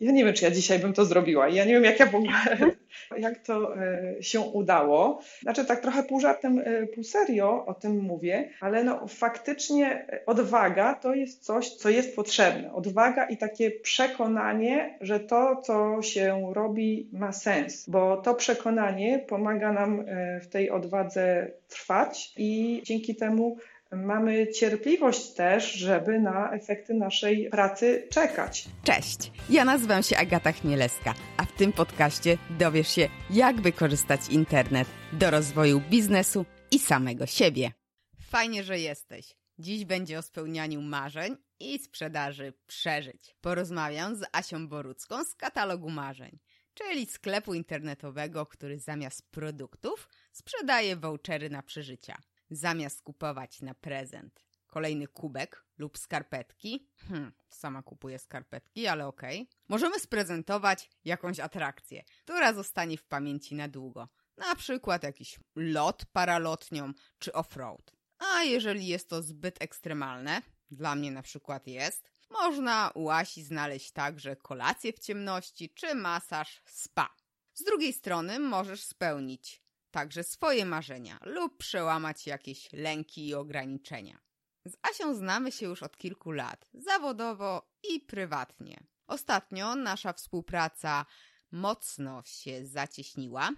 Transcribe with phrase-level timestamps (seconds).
[0.00, 1.48] Ja nie wiem, czy ja dzisiaj bym to zrobiła.
[1.48, 2.32] Ja nie wiem, jak ja w ogóle,
[3.18, 5.20] jak to e, się udało.
[5.42, 10.94] Znaczy tak trochę pół żartem, e, pół serio o tym mówię, ale no faktycznie odwaga
[10.94, 12.72] to jest coś, co jest potrzebne.
[12.72, 19.72] Odwaga i takie przekonanie, że to, co się robi, ma sens, bo to przekonanie pomaga
[19.72, 23.56] nam e, w tej odwadze trwać i dzięki temu
[23.92, 28.68] mamy cierpliwość też, żeby na efekty naszej pracy czekać.
[28.84, 34.88] Cześć, ja nazywam się Agata Chmielewska, a w tym podcaście dowiesz się, jak wykorzystać internet
[35.12, 37.72] do rozwoju biznesu i samego siebie.
[38.20, 39.34] Fajnie, że jesteś.
[39.58, 43.36] Dziś będzie o spełnianiu marzeń i sprzedaży przeżyć.
[43.40, 46.38] Porozmawiam z Asią Borucką z katalogu marzeń,
[46.74, 52.16] czyli sklepu internetowego, który zamiast produktów sprzedaje vouchery na przeżycia
[52.50, 59.56] zamiast kupować na prezent kolejny kubek lub skarpetki, hmm, sama kupuję skarpetki, ale okej, okay,
[59.68, 64.08] możemy sprezentować jakąś atrakcję, która zostanie w pamięci na długo.
[64.36, 67.92] Na przykład jakiś lot paralotnią czy off-road.
[68.18, 73.92] A jeżeli jest to zbyt ekstremalne, dla mnie na przykład jest, można u Asi znaleźć
[73.92, 77.14] także kolację w ciemności czy masaż spa.
[77.54, 79.59] Z drugiej strony możesz spełnić
[79.90, 84.18] także swoje marzenia lub przełamać jakieś lęki i ograniczenia.
[84.64, 88.84] Z Asią znamy się już od kilku lat, zawodowo i prywatnie.
[89.06, 91.06] Ostatnio nasza współpraca
[91.52, 93.50] mocno się zacieśniła,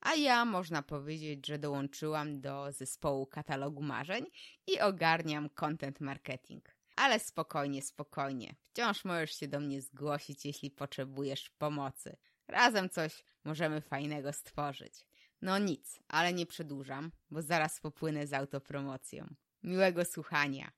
[0.00, 4.26] a ja można powiedzieć, że dołączyłam do zespołu katalogu marzeń
[4.66, 6.76] i ogarniam content marketing.
[6.96, 8.54] Ale spokojnie, spokojnie.
[8.62, 12.16] Wciąż możesz się do mnie zgłosić, jeśli potrzebujesz pomocy.
[12.48, 15.06] Razem coś możemy fajnego stworzyć.
[15.42, 19.26] No nic, ale nie przedłużam, bo zaraz popłynę z autopromocją.
[19.62, 20.70] Miłego słuchania.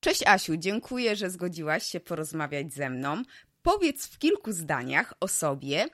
[0.00, 3.22] Cześć Asiu, dziękuję, że zgodziłaś się porozmawiać ze mną.
[3.62, 5.86] Powiedz w kilku zdaniach o sobie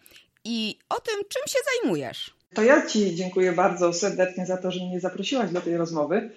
[0.45, 2.37] i o tym, czym się zajmujesz.
[2.55, 6.31] To ja Ci dziękuję bardzo serdecznie za to, że mnie zaprosiłaś do tej rozmowy.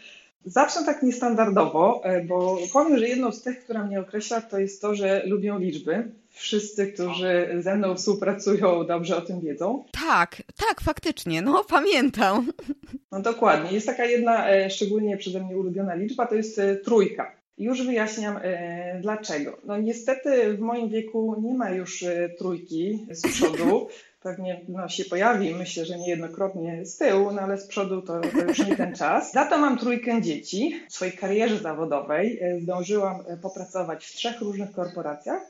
[0.46, 4.82] Zacznę tak niestandardowo, e, bo powiem, że jedną z tych, która mnie określa, to jest
[4.82, 6.12] to, że lubią liczby.
[6.30, 9.84] Wszyscy, którzy ze mną współpracują, dobrze o tym wiedzą.
[9.92, 12.52] Tak, tak, faktycznie, no pamiętam.
[13.12, 13.72] No dokładnie.
[13.72, 17.32] Jest taka jedna e, szczególnie przeze mnie ulubiona liczba, to jest e, trójka.
[17.58, 18.40] Już wyjaśniam
[19.02, 19.58] dlaczego.
[19.64, 22.06] No niestety w moim wieku nie ma już
[22.38, 23.88] trójki z przodu.
[24.22, 28.42] pewnie no, się pojawi, myślę, że niejednokrotnie z tyłu, no ale z przodu to, to
[28.48, 29.32] już nie ten czas.
[29.34, 30.82] Za to mam trójkę dzieci.
[30.90, 35.42] W swojej karierze zawodowej e, zdążyłam e, popracować w trzech różnych korporacjach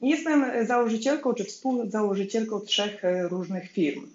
[0.00, 4.06] i jestem założycielką czy współzałożycielką trzech e, różnych firm.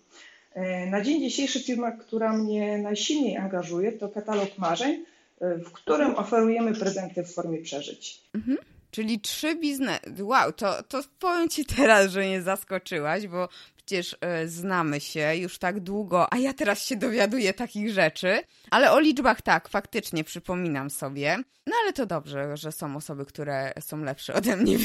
[0.90, 5.06] Na dzień dzisiejszy firma, która mnie najsilniej angażuje, to katalog marzeń,
[5.42, 8.22] w którym oferujemy prezenty w formie przeżyć.
[8.36, 8.58] Mhm.
[8.92, 10.24] Czyli trzy biznesy.
[10.24, 13.50] Wow, to, to powiem Ci teraz, że nie zaskoczyłaś, bo
[13.88, 18.40] przecież y, znamy się już tak długo, a ja teraz się dowiaduję takich rzeczy.
[18.72, 21.38] Ale o liczbach tak, faktycznie przypominam sobie.
[21.68, 24.82] No ale to dobrze, że są osoby, które są lepsze ode mnie w,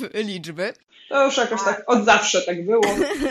[0.00, 0.72] w liczby.
[1.08, 2.82] To już jakoś tak od zawsze tak było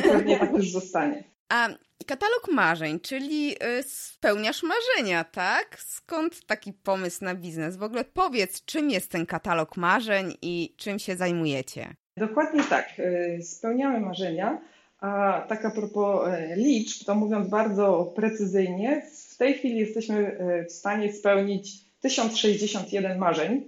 [0.03, 1.23] pewnie tak już zostanie.
[1.49, 1.69] A
[2.07, 5.77] katalog marzeń, czyli y, spełniasz marzenia, tak?
[5.79, 7.77] Skąd taki pomysł na biznes?
[7.77, 11.95] W ogóle powiedz, czym jest ten katalog marzeń i czym się zajmujecie?
[12.17, 12.99] Dokładnie tak.
[12.99, 14.61] Y, spełniamy marzenia.
[15.01, 20.37] A tak a propos y, liczb, to mówiąc bardzo precyzyjnie, w tej chwili jesteśmy
[20.69, 23.67] w stanie spełnić 1061 marzeń.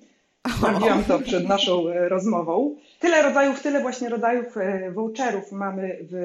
[0.57, 2.75] Sprawdziłam to przed naszą rozmową.
[2.99, 4.55] Tyle rodzajów, tyle właśnie rodzajów
[4.94, 6.16] voucherów mamy w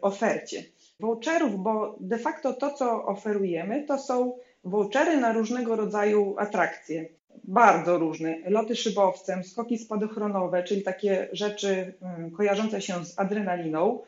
[0.00, 0.64] ofercie
[1.00, 4.32] voucherów, bo de facto to, co oferujemy, to są
[4.64, 7.08] vouchery na różnego rodzaju atrakcje.
[7.44, 8.38] Bardzo różne.
[8.46, 14.02] Loty szybowcem, skoki spadochronowe, czyli takie rzeczy mm, kojarzące się z adrenaliną.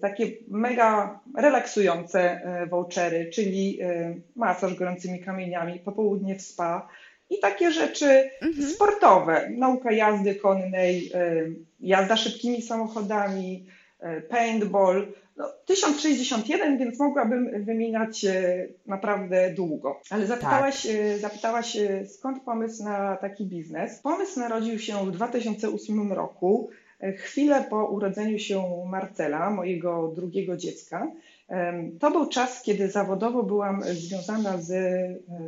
[0.00, 6.88] Takie mega relaksujące e, vouchery, czyli e, masaż gorącymi kamieniami, popołudnie w spa,
[7.30, 8.68] i takie rzeczy mhm.
[8.68, 11.34] sportowe, nauka jazdy konnej, e,
[11.80, 13.66] jazda szybkimi samochodami,
[14.28, 15.06] paintball.
[15.36, 18.26] No, 1061, więc mogłabym wymieniać
[18.86, 20.00] naprawdę długo.
[20.10, 21.20] Ale zapytałaś, tak.
[21.20, 24.00] Zapytałaś skąd pomysł na taki biznes?
[24.00, 26.70] Pomysł narodził się w 2008 roku,
[27.16, 31.12] chwilę po urodzeniu się Marcela, mojego drugiego dziecka.
[32.00, 34.72] To był czas, kiedy zawodowo byłam związana z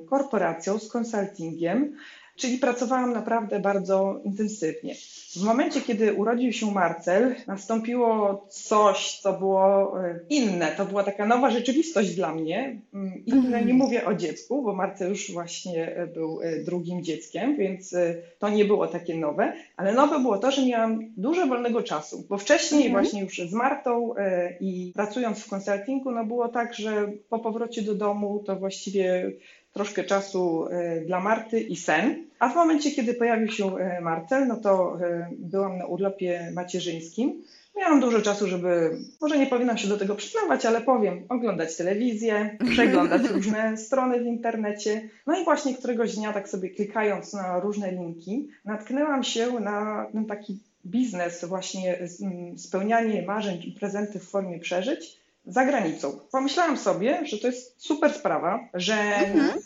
[0.06, 1.97] korporacją, z konsultingiem
[2.36, 4.94] czyli pracowałam naprawdę bardzo intensywnie.
[5.36, 10.66] W momencie, kiedy urodził się Marcel, nastąpiło coś, co było e, inne.
[10.76, 12.81] To była taka nowa rzeczywistość dla mnie.
[12.94, 13.76] Mm, Inne nie Mhm.
[13.76, 17.94] mówię o dziecku, bo Marcel już właśnie e, był e, drugim dzieckiem, więc
[18.38, 22.38] to nie było takie nowe, ale nowe było to, że miałam dużo wolnego czasu, bo
[22.38, 23.02] wcześniej Mhm.
[23.04, 24.14] właśnie już z Martą
[24.60, 29.32] i pracując w konsultingu, no było tak, że po powrocie do domu to właściwie
[29.75, 32.25] troszkę czasu e, dla Marty i sen.
[32.38, 37.43] A w momencie, kiedy pojawił się e, Marcel, no to e, byłam na urlopie macierzyńskim.
[37.76, 38.91] Miałam dużo czasu, żeby,
[39.21, 44.26] może nie powinnam się do tego przyznawać, ale powiem, oglądać telewizję, przeglądać różne strony w
[44.26, 45.09] internecie.
[45.26, 50.27] No i właśnie któregoś dnia, tak sobie klikając na różne linki, natknęłam się na ten
[50.27, 56.19] taki biznes, właśnie z- m, spełnianie marzeń i prezenty w formie przeżyć za granicą.
[56.32, 58.96] Pomyślałam sobie, że to jest super sprawa, że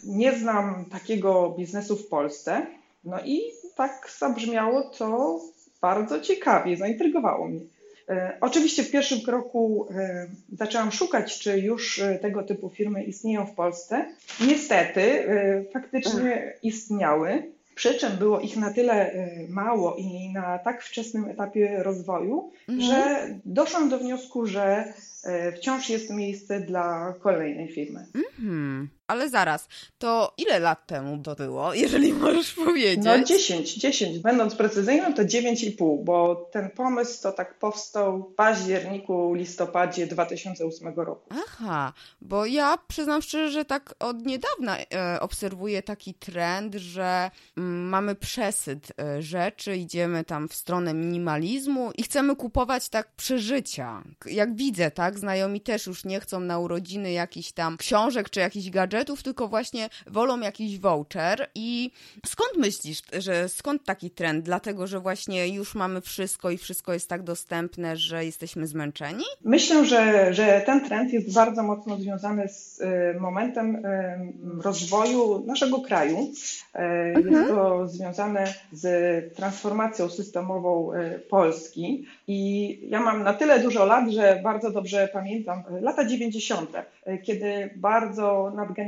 [0.04, 2.66] nie znam takiego biznesu w Polsce.
[3.04, 3.40] No i
[3.76, 5.40] tak zabrzmiało to
[5.80, 7.60] bardzo ciekawie, zaintrygowało mnie.
[8.08, 13.46] E, Oczywiście w pierwszym kroku e, zaczęłam szukać, czy już e, tego typu firmy istnieją
[13.46, 14.06] w Polsce.
[14.46, 15.24] Niestety,
[15.72, 21.82] faktycznie istniały, przy czym było ich na tyle e, mało i na tak wczesnym etapie
[21.82, 22.86] rozwoju, Mhm.
[22.88, 24.92] że doszłam do wniosku, że
[25.24, 28.06] e, wciąż jest miejsce dla kolejnej firmy.
[28.14, 28.88] Mhm.
[29.08, 29.68] Ale zaraz,
[29.98, 33.04] to ile lat temu to było, jeżeli możesz powiedzieć?
[33.04, 34.18] No 10, 10.
[34.18, 41.28] Będąc precyzyjnym, to 9,5, bo ten pomysł to tak powstał w październiku, listopadzie 2008 roku.
[41.30, 47.88] Aha, bo ja przyznam szczerze, że tak od niedawna e, obserwuję taki trend, że mm,
[47.88, 54.02] mamy przesyt e, rzeczy, idziemy tam w stronę minimalizmu i chcemy kupować tak przeżycia.
[54.26, 58.70] Jak widzę, tak, znajomi też już nie chcą na urodziny jakichś tam książek czy jakichś
[58.70, 61.48] gadżetów, tylko właśnie wolą jakiś voucher.
[61.54, 61.90] I
[62.26, 64.44] skąd myślisz, że skąd taki trend?
[64.44, 69.24] Dlatego, że właśnie już mamy wszystko i wszystko jest tak dostępne, że jesteśmy zmęczeni?
[69.44, 74.18] Myślę, że, że ten trend jest bardzo mocno związany z e, momentem e,
[74.62, 76.32] rozwoju naszego kraju.
[76.74, 80.90] E, Jest to związane z transformacją systemową
[81.30, 82.06] Polski.
[82.26, 86.70] I ja mam na tyle dużo lat, że bardzo dobrze pamiętam lata 90.,
[87.04, 88.87] e, kiedy bardzo nadganialiśmy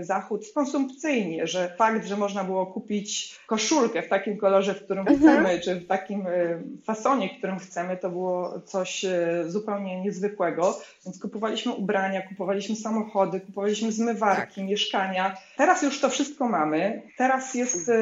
[0.00, 5.60] Zachód konsumpcyjnie, że fakt, że można było kupić koszulkę w takim kolorze, w którym chcemy,
[5.60, 10.78] czy w takim e, fasonie, w którym chcemy, to było coś e, zupełnie niezwykłego.
[11.04, 15.36] Więc kupowaliśmy ubrania, kupowaliśmy samochody, kupowaliśmy zmywarki, mieszkania.
[15.56, 17.02] Teraz już to wszystko mamy.
[17.16, 17.94] Teraz jest e,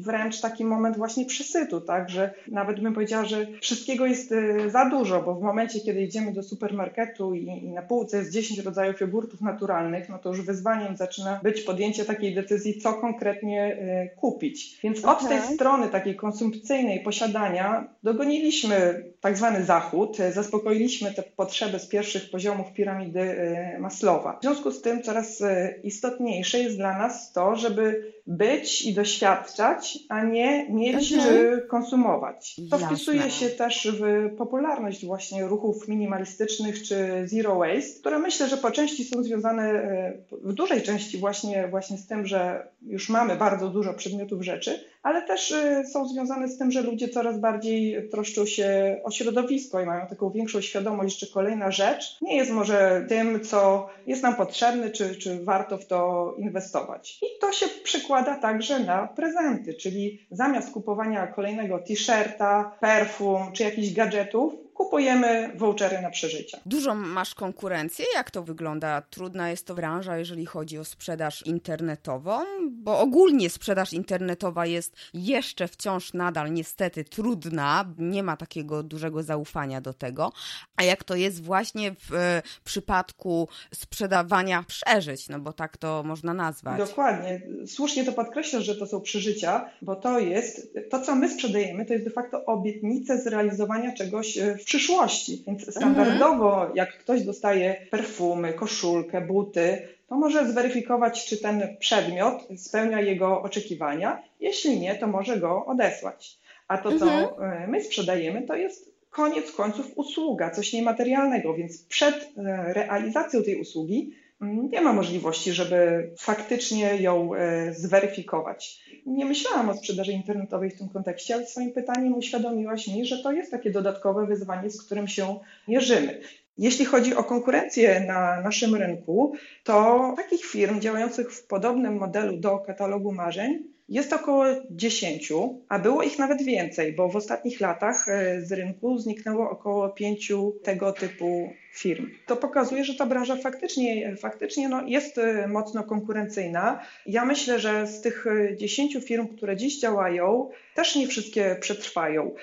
[0.00, 4.34] wręcz taki moment właśnie przesytu, tak, że nawet bym powiedziała, że wszystkiego jest
[4.68, 8.60] za dużo, bo w momencie, kiedy idziemy do supermarketu i, i na półce jest 10
[8.60, 14.08] rodzajów jogurtów naturalnych, no to już wyzwaniem zaczyna być podjęcie takiej decyzji, co konkretnie e,
[14.08, 14.80] kupić.
[14.82, 15.54] Więc od tej Mhm.
[15.54, 22.72] strony takiej konsumpcyjnej posiadania dogoniliśmy tak zwany zachód, e, zaspokoiliśmy te potrzeby z pierwszych poziomów
[22.72, 24.38] piramidy e, Maslowa.
[24.38, 25.42] W związku z tym coraz
[25.82, 31.60] istotniejsze jest dla nas to, żeby być i doświadczać, a nie mieć Mhm.
[31.68, 32.56] konsumować.
[32.70, 32.86] To Jasne.
[32.86, 38.70] wpisuje się też w popularność właśnie ruchów minimalistycznych czy zero waste, które myślę, że po
[38.70, 43.68] części są związane e, w dużej części właśnie, właśnie z tym, że już mamy bardzo
[43.68, 48.46] dużo przedmiotów rzeczy, ale też e, są związane z tym, że ludzie coraz bardziej troszczą
[48.46, 53.40] się o środowisko i mają taką większą świadomość, że kolejna rzecz nie jest może tym,
[53.44, 57.18] co jest nam potrzebne, czy, czy warto w to inwestować.
[57.22, 63.92] I to się przekłada także na prezenty, czyli zamiast kupowania kolejnego t-shirta, perfum czy jakichś
[63.92, 66.58] gadżetów, kupujemy vouchery na przeżycia.
[66.66, 68.04] Dużo masz konkurencję?
[68.14, 69.02] Jak to wygląda?
[69.02, 75.68] Trudna jest to branża, jeżeli chodzi o sprzedaż internetową, bo ogólnie sprzedaż internetowa jest jeszcze
[75.68, 80.32] wciąż nadal niestety trudna, nie ma takiego dużego zaufania do tego.
[80.76, 86.34] A jak to jest właśnie w e, przypadku sprzedawania przeżyć, no bo tak to można
[86.34, 86.78] nazwać.
[86.78, 87.42] Dokładnie.
[87.66, 91.92] Słusznie to podkreślasz, że to są przeżycia, bo to jest, to co my sprzedajemy, to
[91.92, 95.44] jest de facto obietnica zrealizowania czegoś e, w przyszłości.
[95.46, 103.00] Więc standardowo, jak ktoś dostaje perfumy, koszulkę, buty, to może zweryfikować, czy ten przedmiot spełnia
[103.00, 104.22] jego oczekiwania.
[104.40, 106.38] Jeśli nie, to może go odesłać.
[106.68, 107.06] A to, co
[107.42, 113.60] e, my sprzedajemy, to jest koniec końców usługa, coś niematerialnego, więc przed e, realizacją tej
[113.60, 118.80] usługi mm, nie ma możliwości, żeby faktycznie ją e, zweryfikować.
[119.06, 123.32] Nie myślałam o sprzedaży internetowej w tym kontekście, ale swoim pytaniem uświadomiłaś mi, że to
[123.32, 126.20] jest takie dodatkowe wyzwanie, z którym się mierzymy.
[126.58, 132.58] Jeśli chodzi o konkurencję na naszym rynku, to takich firm działających w podobnym modelu do
[132.58, 135.32] katalogu marzeń jest około 10,
[135.68, 140.32] a było ich nawet więcej, bo w ostatnich latach e, z rynku zniknęło około 5
[140.62, 142.10] tego typu firm.
[142.26, 146.82] To pokazuje, że ta branża faktycznie, faktycznie no, jest e, mocno konkurencyjna.
[147.06, 148.24] Ja myślę, że z tych
[148.56, 152.34] 10 firm, które dziś działają, też nie wszystkie przetrwają.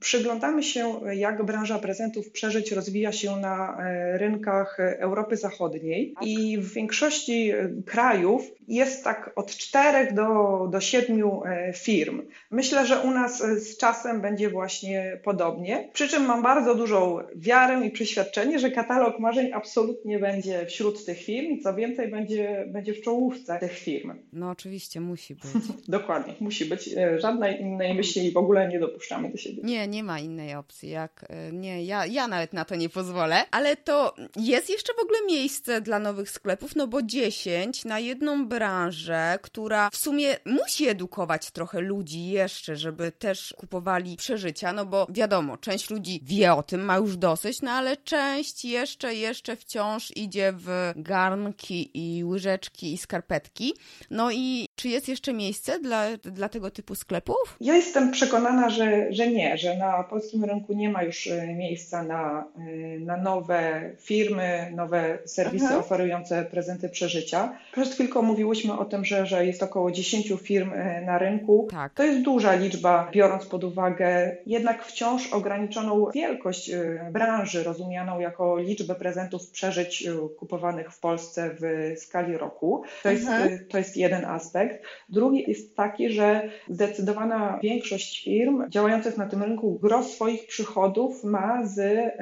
[0.00, 6.72] Przyglądamy się, jak branża prezentów przeżyć rozwija się na e, rynkach Europy Zachodniej i w
[6.72, 12.22] większości e, krajów jest tak od 4 do, do 7 e, firm.
[12.50, 15.88] Myślę, że u nas z czasem będzie właśnie podobnie.
[15.92, 21.18] Przy czym mam bardzo dużą wiarę i przeświadczenie, że katalog marzeń absolutnie będzie wśród tych
[21.18, 24.12] firm co więcej, będzie, będzie w czołówce tych firm.
[24.32, 25.44] No oczywiście, musi być.
[25.88, 26.90] Dokładnie, musi być.
[27.18, 29.61] Żadnej innej myśli w ogóle nie dopuszczamy do siebie.
[29.62, 30.90] Nie, nie ma innej opcji.
[30.90, 33.44] Jak, e, nie, ja, ja nawet na to nie pozwolę.
[33.50, 38.48] Ale to jest jeszcze w ogóle miejsce dla nowych sklepów, no bo 10 na jedną
[38.48, 45.06] branżę, która w sumie musi edukować trochę ludzi jeszcze, żeby też kupowali przeżycia, no bo
[45.10, 50.16] wiadomo, część ludzi wie o tym, ma już dosyć, no ale część jeszcze, jeszcze wciąż
[50.16, 53.74] idzie w garnki i łyżeczki i skarpetki.
[54.10, 57.56] No i czy jest jeszcze miejsce dla, dla tego typu sklepów?
[57.60, 62.02] Ja jestem przekonana, że, że nie, że na polskim rynku nie ma już e, miejsca
[62.02, 65.78] na, e, na nowe firmy, nowe serwisy Aha.
[65.78, 67.58] oferujące prezenty przeżycia.
[67.72, 71.68] Przed chwilką mówiłyśmy o tym, że, że jest około 10 firm e, na rynku.
[71.70, 71.94] Tak.
[71.94, 76.70] To jest duża liczba, biorąc pod uwagę jednak wciąż ograniczoną wielkość
[77.12, 80.08] branży, rozumianą jako liczbę prezentów przeżyć
[80.38, 82.82] kupowanych w Polsce w skali roku.
[83.02, 83.26] To jest,
[83.70, 84.71] to jest jeden aspekt.
[85.08, 91.66] Drugi jest taki, że zdecydowana większość firm działających na tym rynku gros swoich przychodów ma
[91.66, 91.80] z,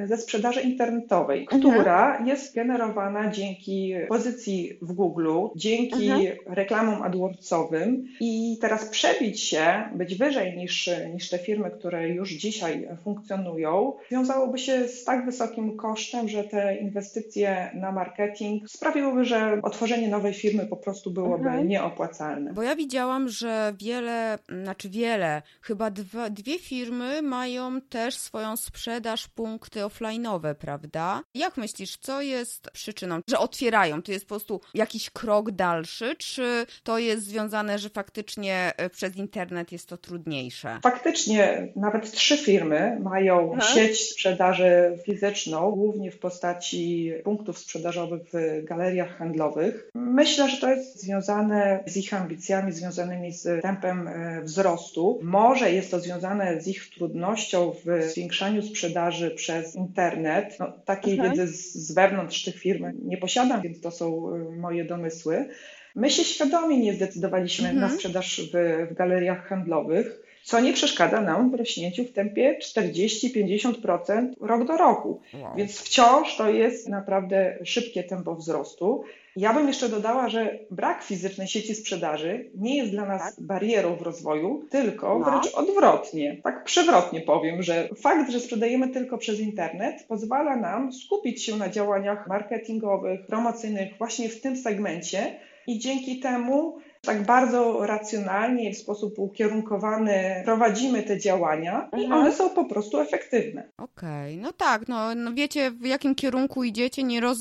[0.09, 1.63] ze sprzedaży internetowej, mhm.
[1.63, 6.37] która jest generowana dzięki pozycji w Google, dzięki mhm.
[6.47, 9.65] reklamom AdWordsowym i teraz przebić się,
[9.95, 15.77] być wyżej niż, niż te firmy, które już dzisiaj funkcjonują, wiązałoby się z tak wysokim
[15.77, 21.69] kosztem, że te inwestycje na marketing sprawiłyby, że otworzenie nowej firmy po prostu byłoby mhm.
[21.69, 22.30] nieopłacalne.
[22.55, 29.29] Bo ja widziałam, że wiele, znaczy wiele, chyba dwa, dwie firmy mają też swoją sprzedaż,
[29.29, 31.23] punkty offline'owe, prawda?
[31.35, 34.03] Jak myślisz, co jest przyczyną, że otwierają?
[34.03, 39.17] To jest po prostu jakiś krok dalszy, czy to jest związane, że faktycznie e, przez
[39.17, 40.79] internet jest to trudniejsze?
[40.83, 43.75] Faktycznie nawet trzy firmy mają Aha.
[43.75, 49.91] sieć sprzedaży fizyczną, głównie w postaci punktów sprzedażowych w galeriach handlowych.
[49.95, 55.21] Myślę, że to jest związane z ich ambicjami, związanymi z tempem e, wzrostu.
[55.23, 60.57] Może jest to związane z ich trudnością w zwiększaniu sprzedaży przez internet.
[60.61, 61.31] No, takiej mhm.
[61.31, 65.49] wiedzy z, z wewnątrz tych firm nie posiadam, więc to są y, moje domysły.
[65.95, 67.91] My się świadomie nie zdecydowaliśmy mhm.
[67.91, 74.29] na sprzedaż w, w galeriach handlowych co nie przeszkadza nam w rośnięciu w tempie 40-50%
[74.41, 75.21] rok do roku.
[75.35, 75.57] Wow.
[75.57, 79.05] Więc wciąż to jest naprawdę szybkie tempo wzrostu.
[79.37, 83.45] Ja bym jeszcze dodała, że brak fizycznej sieci sprzedaży nie jest dla nas tak.
[83.45, 85.25] barierą w rozwoju, tylko no.
[85.25, 86.41] wręcz odwrotnie.
[86.45, 91.69] Tak przewrotnie powiem, że fakt, że sprzedajemy tylko przez internet, pozwala nam skupić się na
[91.69, 98.79] działaniach marketingowych, promocyjnych właśnie w tym segmencie i dzięki temu tak bardzo racjonalnie i w
[98.79, 102.21] sposób ukierunkowany prowadzimy te działania i mhm.
[102.21, 103.69] one są po prostu efektywne.
[103.79, 104.43] Okej, okay.
[104.43, 107.39] no tak, no, no, wiecie w jakim kierunku idziecie, nie, roz,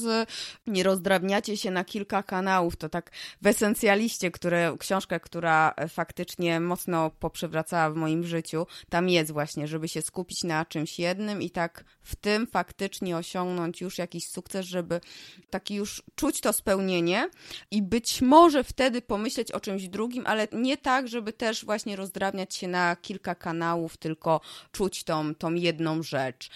[0.68, 3.12] nie rozdrabniacie się na kilka kanałów, to tak
[3.42, 9.88] w esencjaliście, które, książka, która faktycznie mocno poprzewracała w moim życiu, tam jest właśnie, żeby
[9.88, 15.02] się skupić na czymś jednym i tak w tym faktycznie osiągnąć już jakiś sukces, żeby
[15.50, 17.30] taki już czuć to spełnienie
[17.72, 22.56] i być może wtedy pomyśleć o czymś drugim, ale nie tak, żeby też właśnie rozdrabniać
[22.56, 24.42] się na kilka kanałów, tylko
[24.72, 26.50] czuć tą, tą jedną rzecz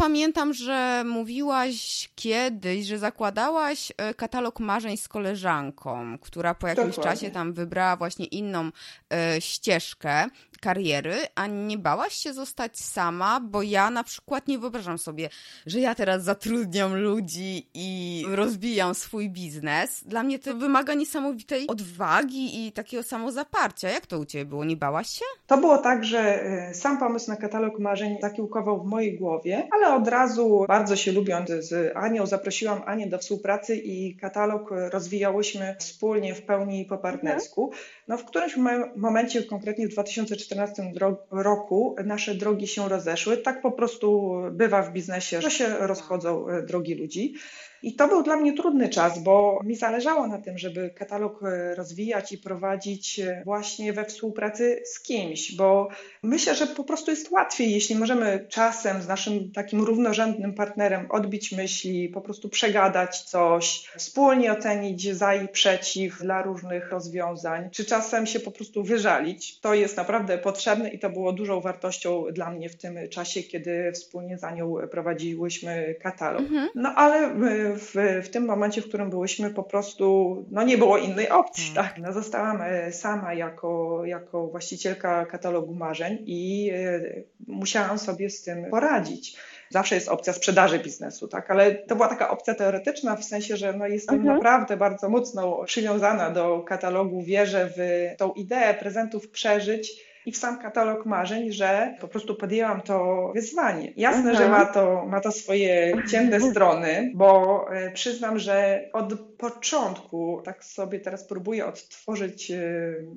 [0.00, 7.12] pamiętam, że mówiłaś kiedyś, że zakładałaś e, katalog marzeń z koleżanką, która po jakimś Dokładnie.
[7.12, 8.70] czasie tam wybrała właśnie inną
[9.12, 10.26] e, ścieżkę
[10.60, 15.28] kariery, a nie bałaś się zostać sama, bo ja na przykład nie wyobrażam sobie,
[15.66, 20.04] że ja teraz zatrudniam ludzi i rozwijam swój biznes.
[20.04, 23.88] Dla mnie to wymaga niesamowitej odwagi i takiego samozaparcia.
[23.88, 24.64] Jak to u Ciebie było?
[24.64, 25.24] Nie bałaś się?
[25.46, 29.89] To było tak, że e, sam pomysł na katalog marzeń zakiełkował w mojej głowie, ale
[29.94, 36.34] od razu, bardzo się lubiąc z Anią, zaprosiłam Anię do współpracy i katalog rozwijałyśmy wspólnie
[36.34, 37.72] w pełni po partnersku.
[38.10, 38.56] No w którymś
[38.96, 40.92] momencie, konkretnie w 2014
[41.30, 43.36] roku, nasze drogi się rozeszły.
[43.36, 47.34] Tak po prostu bywa w biznesie, że się rozchodzą e, drogi ludzi.
[47.82, 51.74] I to był dla mnie trudny czas, bo mi zależało na tym, żeby katalog e,
[51.74, 55.88] rozwijać i prowadzić e, właśnie we współpracy z kimś, bo
[56.22, 61.52] myślę, że po prostu jest łatwiej, jeśli możemy czasem z naszym takim równorzędnym partnerem odbić
[61.52, 67.99] myśli, po prostu przegadać coś, wspólnie ocenić za i przeciw dla różnych rozwiązań, czy czasem
[68.24, 69.60] się po prostu wyżalić.
[69.60, 73.92] To jest naprawdę potrzebne i to było dużą wartością dla mnie w tym czasie, kiedy
[73.92, 76.40] wspólnie za nią prowadziłyśmy katalog.
[76.40, 76.68] Mhm.
[76.74, 77.32] No ale e,
[77.76, 81.64] w, w tym momencie, w którym byłyśmy, po prostu no nie było innej opcji.
[81.74, 81.84] Hmm.
[81.84, 81.98] Tak?
[81.98, 87.00] No, zostałam e, sama jako, jako właścicielka katalogu marzeń i e,
[87.46, 89.36] musiałam sobie z tym poradzić
[89.70, 91.50] zawsze jest opcja sprzedaży biznesu, tak?
[91.50, 94.34] Ale to była taka opcja teoretyczna, w sensie, że no jestem mhm.
[94.34, 100.58] naprawdę bardzo mocno przywiązana do katalogu, wierzę w tą ideę prezentów przeżyć i w sam
[100.58, 103.92] katalog marzeń, że po prostu podjęłam to wyzwanie.
[103.96, 104.50] Jasne, że mhm.
[104.50, 111.00] ma to, ma to swoje ciemne strony, bo e, przyznam, że od początku tak sobie
[111.00, 112.62] teraz próbuję odtworzyć, e,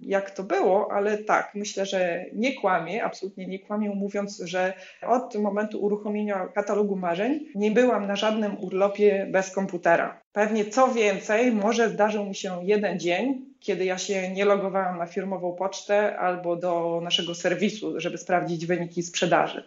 [0.02, 5.36] jak to było, ale tak, myślę, że nie kłamię, absolutnie nie kłamię, mówiąc, że od
[5.36, 10.23] momentu uruchomienia katalogu marzeń nie byłam na żadnym urlopie bez komputera.
[10.34, 15.06] Pewnie co więcej, może zdarzył mi się jeden dzień, kiedy ja się nie logowałam na
[15.06, 19.64] firmową pocztę albo do naszego serwisu, żeby sprawdzić wyniki sprzedaży.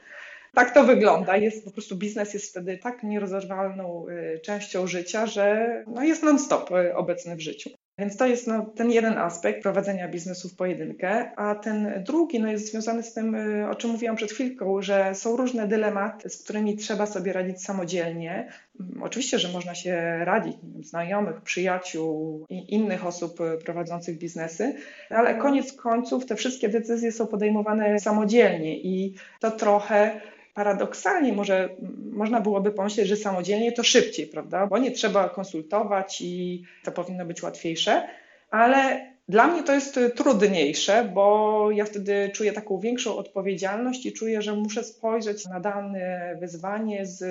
[0.54, 1.36] Tak to wygląda.
[1.36, 6.70] Jest po prostu biznes jest wtedy tak nierozerwalną y, częścią życia, że no jest non-stop
[6.70, 7.70] y, obecny w życiu.
[7.98, 12.48] Więc to jest no, ten jeden aspekt prowadzenia biznesu w pojedynkę, a ten drugi no,
[12.48, 16.44] jest związany z tym, y, o czym mówiłam przed chwilką, że są różne dylematy, z
[16.44, 18.52] którymi trzeba sobie radzić samodzielnie.
[18.80, 24.74] Mm, oczywiście, że można się radzić znajomych, przyjaciół i innych osób y, prowadzących biznesy,
[25.10, 30.20] ale koniec końców te wszystkie decyzje są podejmowane samodzielnie i to trochę
[30.56, 31.68] paradoksalnie może
[32.12, 34.66] można byłoby pomyśleć, że samodzielnie to szybciej, prawda?
[34.66, 38.08] Bo nie trzeba konsultować i to powinno być łatwiejsze,
[38.50, 44.12] ale dla mnie to jest y, trudniejsze, bo ja wtedy czuję taką większą odpowiedzialność i
[44.12, 47.22] czuję, że muszę spojrzeć na dane wyzwanie z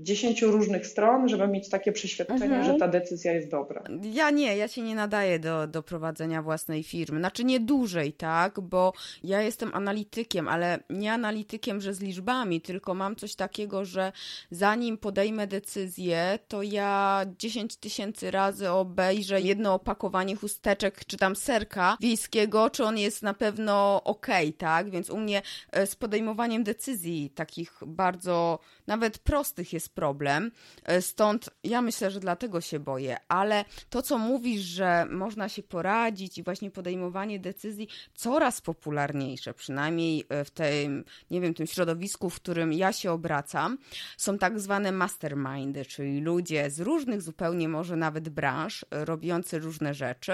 [0.00, 2.64] dziesięciu różnych stron, żeby mieć takie przeświadczenie, mhm.
[2.64, 3.82] że ta decyzja jest dobra.
[4.02, 7.18] Ja nie, ja się nie nadaję do, do prowadzenia własnej firmy.
[7.18, 8.60] Znaczy nie dłużej, tak?
[8.60, 8.92] Bo
[9.24, 14.12] ja jestem analitykiem, ale nie analitykiem, że z liczbami, tylko mam coś takiego, że
[14.50, 21.36] zanim podejmę decyzję, to ja 10 tysięcy razy obejrzę jedno opakowanie chusteczek, czy tam tam
[21.36, 24.26] serka wiejskiego, czy on jest na pewno ok,
[24.58, 24.90] tak?
[24.90, 28.58] Więc u mnie e, z podejmowaniem decyzji takich bardzo
[28.88, 30.50] nawet prostych jest problem.
[30.84, 35.62] E, stąd ja myślę, że dlatego się boję, ale to, co mówisz, że można się
[35.62, 42.30] poradzić i właśnie podejmowanie decyzji coraz popularniejsze, przynajmniej e, w tym, nie wiem, tym środowisku,
[42.30, 43.78] w którym ja się obracam,
[44.16, 50.32] są tak zwane mastermindy, czyli ludzie z różnych zupełnie może nawet branż, robiący różne rzeczy,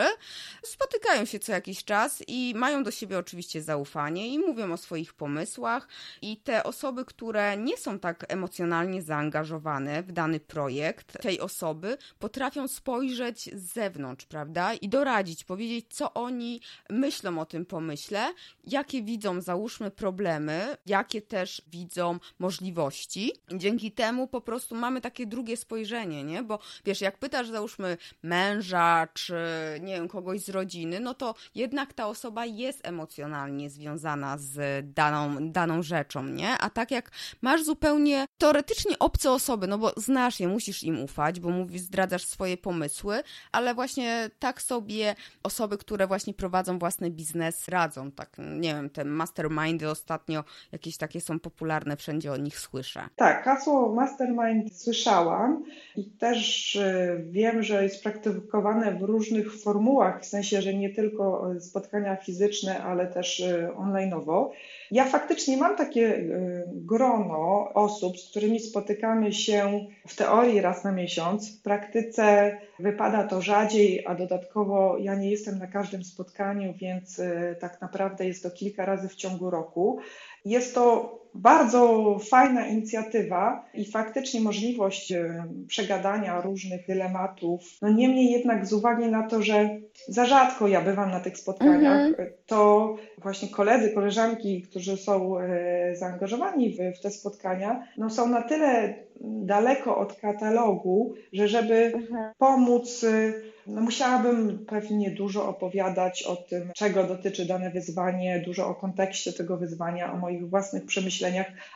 [0.63, 5.15] spotykają się co jakiś czas i mają do siebie oczywiście zaufanie i mówią o swoich
[5.15, 5.89] pomysłach
[6.23, 12.69] i te osoby, które nie są tak emocjonalnie zaangażowane w dany projekt tej osoby, potrafią
[12.69, 14.75] spojrzeć z zewnątrz, prawda?
[14.75, 18.33] I doradzić, powiedzieć, co oni myślą o tym pomyśle,
[18.65, 23.33] jakie widzą, załóżmy, problemy, jakie też widzą możliwości.
[23.55, 26.43] Dzięki temu po prostu mamy takie drugie spojrzenie, nie?
[26.43, 29.35] Bo wiesz, jak pytasz, załóżmy, męża, czy
[29.81, 35.51] nie wiem, kogoś z rodziny, no to jednak ta osoba jest emocjonalnie związana z daną,
[35.51, 36.59] daną rzeczą, nie?
[36.59, 37.11] A tak jak
[37.43, 42.25] masz zupełnie teoretycznie obce osoby, no bo znasz je, musisz im ufać, bo mówisz, zdradzasz
[42.25, 48.11] swoje pomysły, ale właśnie tak sobie osoby, które właśnie prowadzą własny biznes, radzą.
[48.11, 53.09] Tak, nie wiem, te mastermindy ostatnio jakieś takie są popularne, wszędzie o nich słyszę.
[53.17, 55.65] Tak, hasło mastermind słyszałam
[55.97, 61.53] i też e, wiem, że jest praktykowane w różnych formułach, w sensie, że nie tylko
[61.53, 64.51] e, spotkania fizyczne, ale też e, online'owo.
[64.95, 66.23] Ja faktycznie mam takie e,
[66.67, 71.59] grono osób, z którymi spotykamy się w teorii raz na miesiąc.
[71.59, 77.21] W praktyce wypada to rzadziej, a dodatkowo ja nie jestem na każdym spotkaniu, więc
[77.61, 79.99] tak naprawdę jest to kilka razy w ciągu roku.
[80.45, 87.63] Jest to bardzo fajna inicjatywa i faktycznie możliwość e, przegadania różnych dylematów.
[87.83, 89.69] No niemniej jednak z uwagi na to, że
[90.09, 92.27] za rzadko ja bywam na tych spotkaniach, -hmm.
[92.47, 95.35] to właśnie koledzy, koleżanki, którzy którzy są
[95.95, 102.33] zaangażowani w, w te spotkania, no są na tyle daleko od katalogu, że żeby mhm.
[102.39, 103.05] pomóc
[103.67, 109.57] no musiałabym pewnie dużo opowiadać o tym, czego dotyczy dane wyzwanie, dużo o kontekście tego
[109.57, 111.24] wyzwania, o moich własnych przemyśleniach,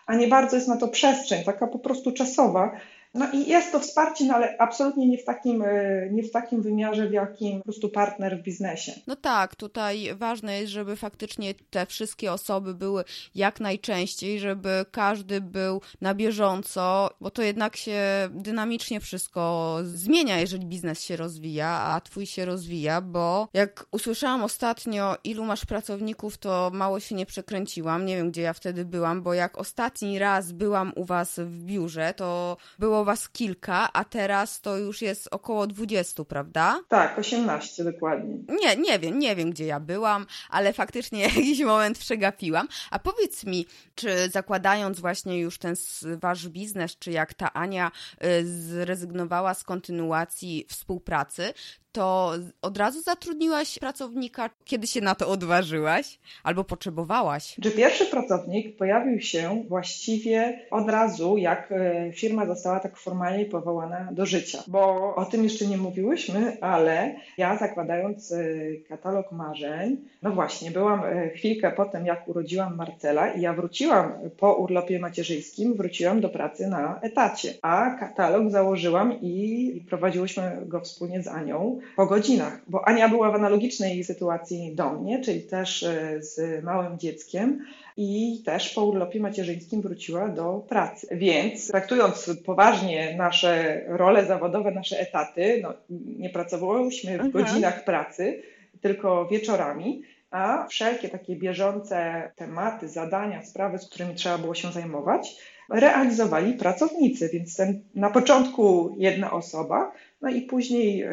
[0.06, 2.70] a nie bardzo jest na to przestrzeń, taka po prostu czasowa,
[3.14, 6.62] no i jest to wsparcie, no ale absolutnie nie w, takim, e, nie w takim
[6.62, 8.92] wymiarze, w jakim po prostu partner w biznesie.
[9.06, 15.40] No tak, tutaj ważne jest, żeby faktycznie te wszystkie osoby były jak najczęściej, żeby każdy
[15.40, 22.00] był na bieżąco, bo to jednak się dynamicznie wszystko zmienia, jeżeli biznes się rozwija, a
[22.00, 28.06] twój się rozwija, bo jak usłyszałam ostatnio, ilu masz pracowników, to mało się nie przekręciłam.
[28.06, 32.14] Nie wiem, gdzie ja wtedy byłam, bo jak ostatni raz byłam u was w biurze,
[32.16, 36.80] to było was kilka, a teraz to już jest około 20, prawda?
[36.88, 38.38] Tak, 18 dokładnie.
[38.60, 42.68] Nie, nie wiem, nie wiem gdzie ja byłam, ale faktycznie jakiś moment przegapiłam.
[42.90, 47.90] A powiedz mi, czy zakładając właśnie już ten wasz biznes, czy jak ta Ania
[48.24, 51.54] y, zrezygnowała z kontynuacji współpracy,
[51.92, 57.56] to od razu zatrudniłaś pracownika, kiedy się na to odważyłaś albo potrzebowałaś?
[57.62, 64.08] Czy pierwszy pracownik pojawił się właściwie od razu, jak e, firma została tak formalnie powołana
[64.12, 64.62] do życia?
[64.66, 68.44] Bo o tym jeszcze nie mówiłyśmy, ale ja zakładając e,
[68.88, 74.12] katalog marzeń, no właśnie, byłam e, chwilkę po tym, jak urodziłam Marcela i ja wróciłam
[74.36, 81.22] po urlopie macierzyńskim, wróciłam do pracy na etacie, a katalog założyłam i prowadziłyśmy go wspólnie
[81.22, 86.22] z Anią po godzinach, bo Ania była w analogicznej sytuacji do mnie, czyli też e,
[86.22, 87.64] z małym dzieckiem
[87.96, 91.08] i też po urlopie macierzyńskim wróciła do pracy.
[91.10, 95.74] Więc traktując poważnie nasze role zawodowe, nasze etaty, no,
[96.18, 97.30] nie pracowałyśmy w mhm.
[97.30, 98.42] godzinach pracy,
[98.80, 105.36] tylko wieczorami, a wszelkie takie bieżące tematy, zadania, sprawy, z którymi trzeba było się zajmować,
[105.68, 111.10] realizowali pracownicy, więc ten, na początku jedna osoba, no i później e,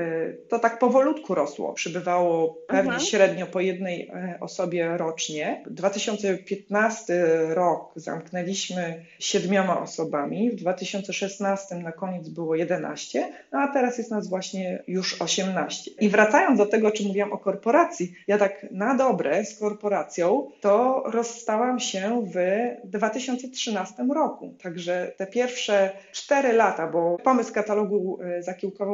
[0.49, 1.73] to tak powolutku rosło.
[1.73, 2.99] Przybywało pewnie mhm.
[2.99, 5.63] średnio po jednej e, osobie rocznie.
[5.69, 14.11] 2015 rok zamknęliśmy siedmioma osobami, w 2016 na koniec było 11, no a teraz jest
[14.11, 15.91] nas właśnie już 18.
[15.99, 20.51] I wracając do tego, o czym mówiłam o korporacji, ja tak na dobre z korporacją
[20.61, 22.37] to rozstałam się w
[22.89, 24.53] 2013 roku.
[24.63, 28.43] Także te pierwsze 4 lata, bo pomysł katalogu e,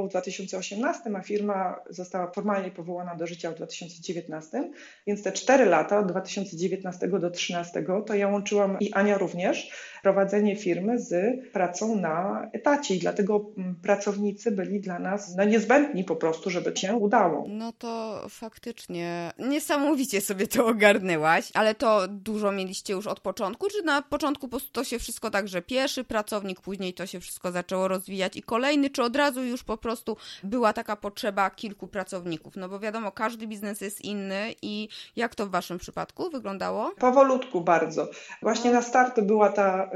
[0.02, 4.72] zakiełkował w 2018, a firma została formalnie powołana do życia w 2019,
[5.08, 9.72] więc te 4 lata od 2019 do 2013 to ja łączyłam i Ania również
[10.04, 16.04] prowadzenie firmy z pracą na etacie i dlatego mm, pracownicy byli dla nas no, niezbędni
[16.04, 17.46] po prostu, żeby się udało.
[17.48, 23.84] No to faktycznie niesamowicie sobie to ogarnęłaś, ale to dużo mieliście już od początku, czy
[23.84, 27.52] na początku po prostu to się wszystko tak, że pierwszy pracownik, później to się wszystko
[27.52, 32.56] zaczęło rozwijać i kolejny, czy od razu już po prostu była taka potrzeba kilku pracowników?
[32.56, 36.92] No bo wiadomo, każdy biznes jest inny i jak to w waszym przypadku wyglądało?
[37.00, 38.08] Powolutku bardzo.
[38.42, 39.91] Właśnie na start była ta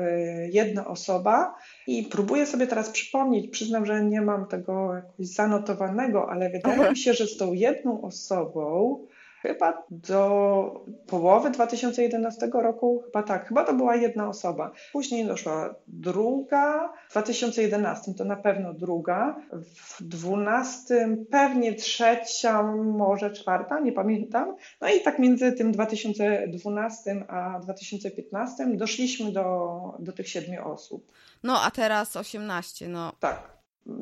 [0.52, 1.56] jedna osoba
[1.88, 6.98] i próbuję sobie teraz przypomnieć, przyznam, że nie mam tego jakoś zanotowanego, ale wydaje mi
[6.98, 9.00] się, że z tą jedną osobą
[9.48, 14.72] chyba do połowy 2011 roku, chyba tak, chyba to była jedna osoba.
[14.94, 23.80] Później doszła druga, w 2011 to na pewno druga, w 2012 pewnie trzecia, może czwarta,
[23.80, 24.56] nie pamiętam.
[24.82, 31.12] No i tak między tym 2012 a 2015 doszliśmy do, do tych siedmiu osób.
[31.44, 33.12] No a teraz 18, no.
[33.20, 33.55] Tak.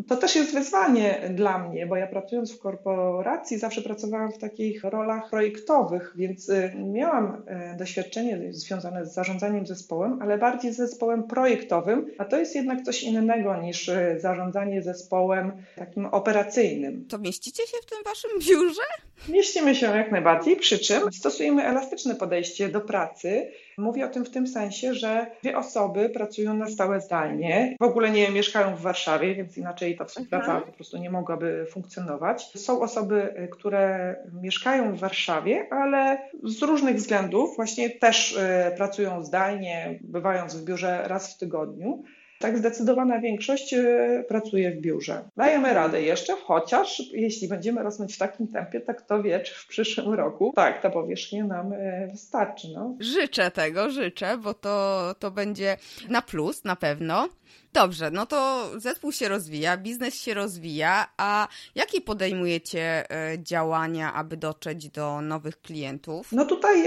[0.07, 4.83] To też jest wyzwanie dla mnie, bo ja pracując w korporacji zawsze pracowałam w takich
[4.83, 7.43] rolach projektowych, więc y, miałam
[7.73, 12.81] y, doświadczenie związane z zarządzaniem zespołem, ale bardziej z zespołem projektowym, a to jest jednak
[12.81, 17.05] coś innego niż y, zarządzanie zespołem takim operacyjnym.
[17.09, 18.81] To mieścicie się w tym waszym biurze?
[19.29, 23.51] Mieścimy się jak najbardziej, przy czym stosujemy elastyczne podejście do pracy.
[23.77, 28.11] Mówię o tym w tym sensie, że dwie osoby pracują na stałe zdalnie, w ogóle
[28.11, 30.63] nie mieszkają w Warszawie, więc inaczej ta współpraca mhm.
[30.63, 32.51] po prostu nie mogłaby funkcjonować.
[32.55, 39.99] Są osoby, które mieszkają w Warszawie, ale z różnych względów właśnie też e, pracują zdalnie,
[40.01, 42.03] bywając w biurze raz w tygodniu
[42.43, 45.29] tak zdecydowana większość e, pracuje w biurze.
[45.37, 49.67] Dajemy radę jeszcze, chociaż jeśli będziemy rosnąć w takim tempie, tak to wie, czy w
[49.67, 52.67] przyszłym roku, tak, ta powierzchnia nam e, wystarczy.
[52.73, 52.95] No.
[52.99, 55.77] Życzę tego, życzę, bo to, to będzie
[56.09, 57.29] na plus na pewno.
[57.73, 64.37] Dobrze, no to zespół się rozwija, biznes się rozwija, a jakie podejmujecie e, działania, aby
[64.37, 66.31] dotrzeć do nowych klientów?
[66.31, 66.83] No tutaj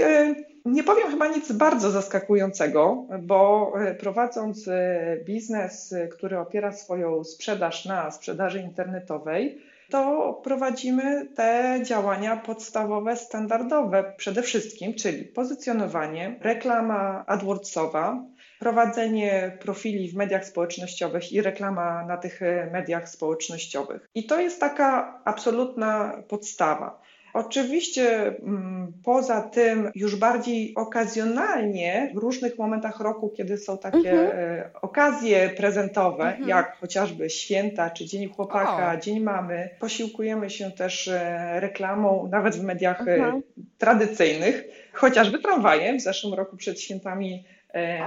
[0.67, 7.85] Nie powiem chyba nic bardzo zaskakującego, bo e, prowadząc e, biznes, który opiera swoją sprzedaż
[7.85, 18.23] na sprzedaży internetowej, to prowadzimy te działania podstawowe, standardowe przede wszystkim, czyli pozycjonowanie, reklama AdWordsowa,
[18.59, 22.39] prowadzenie profili w mediach społecznościowych i reklama na tych
[22.71, 24.09] mediach społecznościowych.
[24.15, 27.01] I to jest taka absolutna podstawa.
[27.37, 34.29] Oczywiście mm, poza tym już bardziej okazjonalnie w różnych momentach roku, kiedy są takie mhm.
[34.33, 36.49] E, okazje prezentowe, mhm.
[36.49, 38.97] jak chociażby święta czy Dzień Chłopaka, o.
[38.97, 43.43] Dzień Mamy, posiłkujemy się też e, reklamą nawet w mediach e, mhm.
[43.77, 45.97] tradycyjnych, chociażby tramwajem.
[45.97, 47.43] W zeszłym roku przed świętami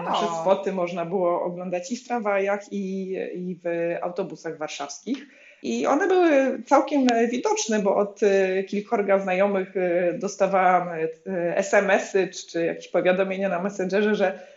[0.05, 5.27] nasze spoty można było oglądać i w tramwajach, i, i w autobusach warszawskich.
[5.63, 12.65] I one były całkiem widoczne, bo od e, kilkorga znajomych e, dostawałam e, SMS-y czy
[12.65, 14.51] jakieś powiadomienia na Messengerze, że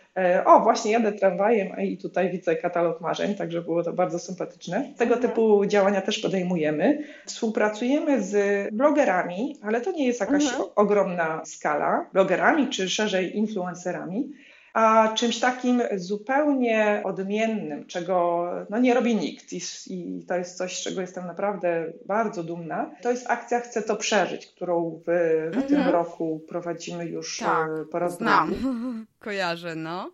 [0.44, 4.92] o, właśnie jadę tramwajem i tutaj widzę katalog marzeń, także było to bardzo sympatyczne.
[4.98, 5.32] Tego mhm.
[5.32, 6.98] typu działania też podejmujemy.
[7.26, 10.64] Współpracujemy z blogerami, ale to nie jest jakaś mhm.
[10.76, 14.32] ogromna skala, blogerami czy szerzej influencerami
[14.74, 20.78] a czymś takim zupełnie odmiennym, czego no, nie robi nikt I, i, to jest coś,
[20.78, 22.90] z czego jestem naprawdę bardzo dumna.
[23.02, 25.04] To jest akcja Chcę to przeżyć, którą w,
[25.52, 25.66] w mhm.
[25.66, 28.54] tym roku prowadzimy już tak, e, po raz znam.
[29.18, 30.10] Kojarzę, no.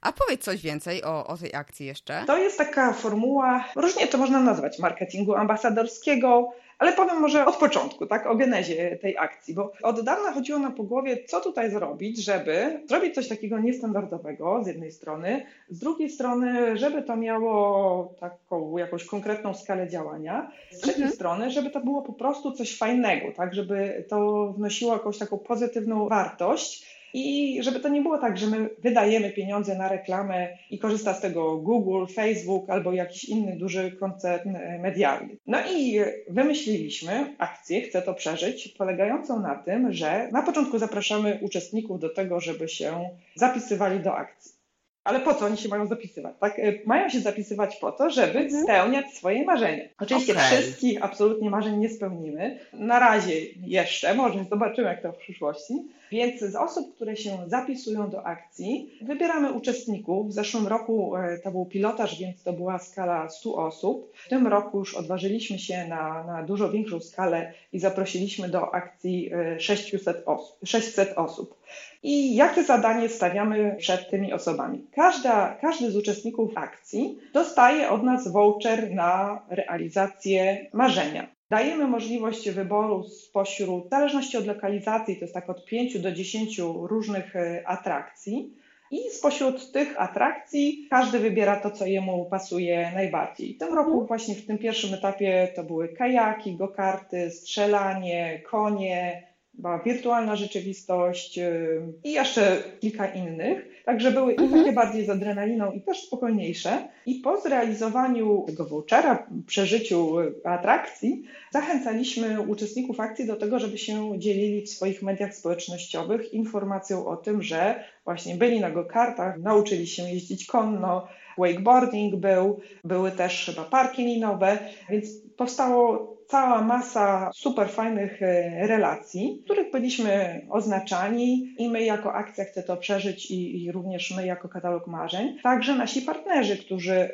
[0.00, 2.24] A powiedz coś więcej o, o tej akcji jeszcze.
[2.26, 8.06] To jest taka formuła, różnie to można nazwać, marketingu ambasadorskiego, ale powiem może od początku,
[8.06, 12.24] tak, o genezie tej akcji, bo od dawna chodziło nam po głowie, co tutaj zrobić,
[12.24, 18.76] żeby zrobić coś takiego niestandardowego z jednej strony, z drugiej strony, żeby to miało taką
[18.78, 21.12] jakąś konkretną skalę działania, z trzeciej mhm.
[21.12, 26.08] strony, żeby to było po prostu coś fajnego, tak, żeby to wnosiło jakąś taką pozytywną
[26.08, 31.14] wartość i żeby to nie było tak, że my wydajemy pieniądze na reklamę i korzysta
[31.14, 35.36] z tego Google, Facebook albo jakiś inny duży koncern e, medialny.
[35.46, 42.00] No i wymyśliliśmy akcję, chcę to przeżyć, polegającą na tym, że na początku zapraszamy uczestników
[42.00, 44.58] do tego, żeby się zapisywali do akcji.
[45.04, 46.34] Ale po co oni się mają zapisywać?
[46.40, 46.58] Tak?
[46.58, 48.62] E, mają się zapisywać po to, żeby mhm.
[48.62, 49.84] spełniać swoje marzenia.
[50.00, 50.44] Oczywiście okay.
[50.44, 52.58] wszystkich absolutnie marzeń nie spełnimy.
[52.72, 53.32] Na razie
[53.66, 55.74] jeszcze, może zobaczymy jak to w przyszłości.
[56.10, 60.28] Więc z osób, które się zapisują do akcji, wybieramy uczestników.
[60.28, 64.12] W zeszłym roku e, to był pilotaż, więc to była skala 100 osób.
[64.14, 69.30] W tym roku już odważyliśmy się na, na dużo większą skalę i zaprosiliśmy do akcji
[69.58, 70.56] 600 e, osób.
[70.64, 71.58] 600 osób.
[72.02, 74.86] I jakie zadanie stawiamy przed tymi osobami?
[74.94, 81.37] Każda, każdy z uczestników akcji dostaje od nas voucher na realizację marzenia.
[81.50, 86.58] Dajemy możliwość wyboru spośród, w zależności od lokalizacji, to jest tak od 5 do 10
[86.82, 88.54] różnych e, atrakcji.
[88.90, 93.54] I spośród tych atrakcji każdy wybiera to, co jemu pasuje najbardziej.
[93.54, 94.06] W tym roku, mhm.
[94.06, 99.27] właśnie w tym pierwszym etapie, to były kajaki, gokarty, strzelanie, konie,
[99.58, 103.68] była wirtualna rzeczywistość y, i jeszcze kilka innych.
[103.84, 104.50] Także były mhm.
[104.50, 106.88] i takie bardziej z adrenaliną i też spokojniejsze.
[107.06, 114.62] I po zrealizowaniu tego vouchera, przeżyciu atrakcji, zachęcaliśmy uczestników akcji do tego, żeby się dzielili
[114.62, 120.46] w swoich mediach społecznościowych informacją o tym, że właśnie byli na go-kartach, nauczyli się jeździć
[120.46, 124.58] konno, wakeboarding był, były też chyba parki linowe,
[124.90, 132.44] więc powstało cała masa super fajnych e, relacji, których byliśmy oznaczani i my jako akcja
[132.44, 137.10] Chcę to przeżyć i, i również my jako katalog marzeń, także nasi partnerzy, którzy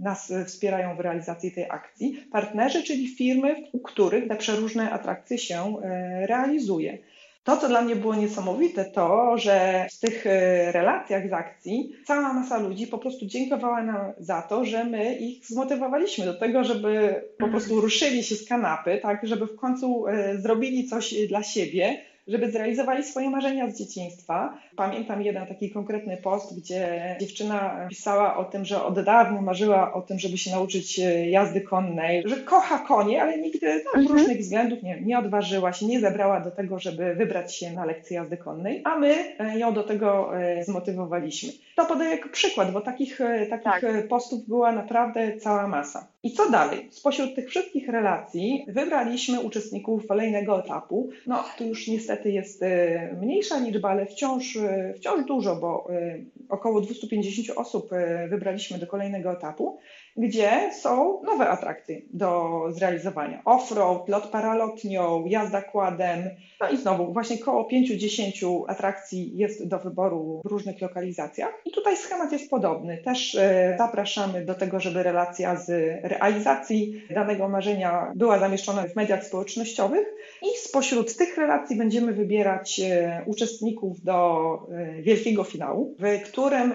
[0.00, 2.24] nas wspierają w realizacji tej akcji.
[2.32, 6.98] Partnerzy, czyli firmy, u których te przeróżne atrakcje się e, realizuje.
[7.44, 12.32] To, co dla mnie było niesamowite, to, że w tych e, relacjach z akcji cała
[12.32, 17.22] masa ludzi po prostu dziękowała nam za to, że my ich zmotywowaliśmy do tego, żeby
[17.38, 22.02] po prostu ruszyli się z kanapy, tak, żeby w końcu e, zrobili coś dla siebie,
[22.26, 24.58] żeby zrealizowali swoje marzenia z dzieciństwa.
[24.76, 30.02] Pamiętam jeden taki konkretny post, gdzie dziewczyna pisała o tym, że od dawna marzyła o
[30.02, 34.18] tym, żeby się nauczyć e, jazdy konnej, że kocha konie, ale nigdy no, z mhm.
[34.18, 38.16] różnych względów nie, nie odważyła się, nie zebrała do tego, żeby wybrać się na lekcję
[38.16, 41.52] jazdy konnej, a my e, ją do tego e, zmotywowaliśmy.
[41.76, 43.18] To podaję jako przykład, bo takich,
[43.50, 44.08] takich tak.
[44.08, 46.06] postów była naprawdę cała masa.
[46.22, 46.88] I co dalej?
[46.90, 51.10] Spośród tych wszystkich relacji wybraliśmy uczestników kolejnego etapu.
[51.26, 56.18] No, tu już niestety jest e, mniejsza liczba, ale wciąż, e, wciąż dużo, bo e,
[56.48, 57.90] około 250 osób
[58.28, 59.78] wybraliśmy do kolejnego etapu.
[60.16, 63.42] gdzie są nowe atrakcje do zrealizowania.
[63.44, 66.30] Offroad, lot paralotnią, jazda kładem.
[66.60, 71.62] No i znowu właśnie koło 5-10 atrakcji jest do wyboru w różnych lokalizacjach.
[71.64, 72.98] I tutaj schemat jest podobny.
[73.04, 73.36] Też
[73.78, 75.70] zapraszamy do tego, żeby relacja z
[76.02, 80.06] realizacji danego marzenia była zamieszczona w mediach społecznościowych
[80.42, 86.72] i spośród tych relacji będziemy wybierać e, uczestników do e, wielkiego finału, w którym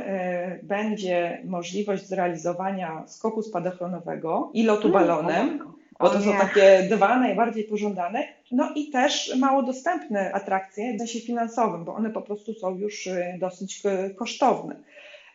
[0.63, 5.60] będzie możliwość zrealizowania skoku spadochronowego i lotu mm, balonem,
[6.00, 11.20] bo to są takie dwa najbardziej pożądane, no i też mało dostępne atrakcje w sensie
[11.20, 13.82] finansowym, bo one po prostu są już dosyć
[14.15, 14.76] kosztowne.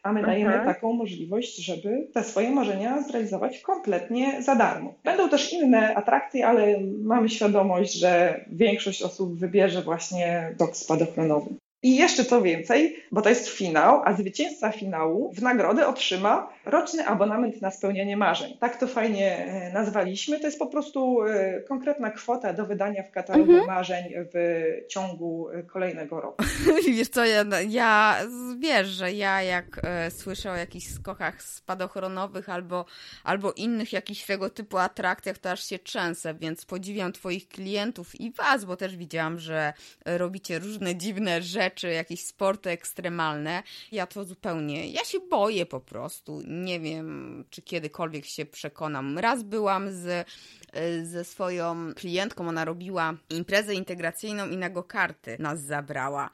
[0.05, 0.75] A my dajemy mhm.
[0.75, 4.95] taką możliwość, żeby te swoje marzenia zrealizować kompletnie za darmo.
[5.05, 11.51] Będą też inne atrakcje, ale mamy świadomość, że większość osób wybierze właśnie dok spadochronowy.
[11.83, 17.07] I jeszcze co więcej, bo to jest finał, a zwycięzca finału w nagrodę otrzyma roczny
[17.07, 18.57] abonament na spełnianie marzeń.
[18.61, 20.41] Tak to fajnie e, nazwaliśmy.
[20.41, 23.67] To jest po prostu e, konkretna kwota do wydania w katalogu mhm.
[23.67, 26.45] marzeń w ciągu e, kolejnego roku.
[26.97, 28.17] Wiesz co, ja, ja
[28.59, 32.85] wiesz, że ja jak e, słyszę o jakichś skokach spadochronowych albo,
[33.25, 38.33] albo innych jakichś tego typu atrakcjach, to aż się trzęsę, więc podziwiam Twoich klientów i
[38.33, 39.73] Was, bo też widziałam, że
[40.05, 43.63] robicie różne dziwne rzeczy, jakieś sporty ekstremalne.
[43.93, 46.43] Ja to zupełnie, ja się boję po prostu.
[46.63, 49.19] Nie wiem, czy kiedykolwiek się przekonam.
[49.19, 50.29] Raz byłam z,
[51.03, 56.31] ze swoją klientką, ona robiła imprezę integracyjną i na go karty nas zabrała.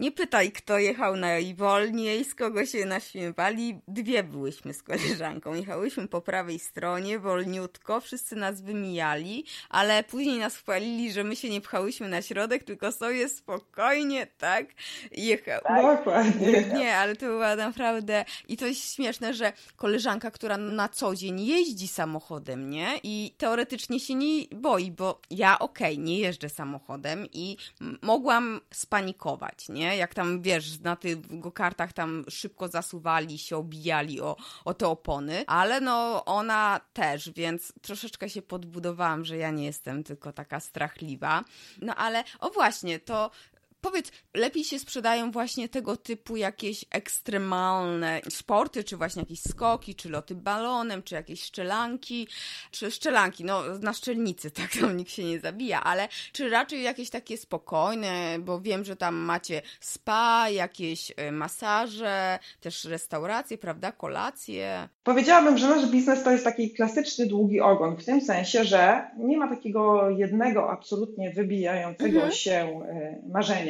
[0.00, 3.80] Nie pytaj, kto jechał najwolniej, z kogo się naśmiewali.
[3.88, 5.54] Dwie byłyśmy z koleżanką.
[5.54, 11.50] Jechałyśmy po prawej stronie, wolniutko, wszyscy nas wymijali, ale później nas chwalili, że my się
[11.50, 14.66] nie pchałyśmy na środek, tylko sobie spokojnie, tak,
[15.12, 15.60] jechał.
[15.60, 16.62] Tak, dokładnie.
[16.62, 18.24] Nie, ale to była naprawdę...
[18.48, 23.00] I to jest śmieszne, że koleżanka, która na co dzień jeździ samochodem, nie?
[23.02, 27.56] I teoretycznie się nie boi, bo ja okej, okay, nie jeżdżę samochodem i
[28.02, 29.89] mogłam spanikować, nie?
[29.96, 35.44] Jak tam, wiesz, na tych go-kartach tam szybko zasuwali się, obijali o, o te opony,
[35.46, 41.44] ale no ona też, więc troszeczkę się podbudowałam, że ja nie jestem tylko taka strachliwa.
[41.82, 43.30] No ale, o właśnie, to
[43.80, 50.08] Powiedz, lepiej się sprzedają właśnie tego typu jakieś ekstremalne sporty, czy właśnie jakieś skoki, czy
[50.08, 52.28] loty balonem, czy jakieś szczelanki,
[52.70, 57.10] czy szczelanki, no na szczelnicy, tak tam nikt się nie zabija, ale czy raczej jakieś
[57.10, 64.88] takie spokojne, bo wiem, że tam macie spa, jakieś e, masaże, też restauracje, prawda, kolacje.
[65.02, 69.38] Powiedziałabym, że nasz biznes to jest taki klasyczny długi ogon, w tym sensie, że nie
[69.38, 72.32] ma takiego jednego absolutnie wybijającego mhm.
[72.32, 73.69] się e, marzenia,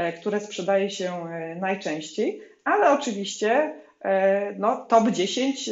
[0.00, 5.70] E, które sprzedaje się e, najczęściej, ale oczywiście e, no, top 10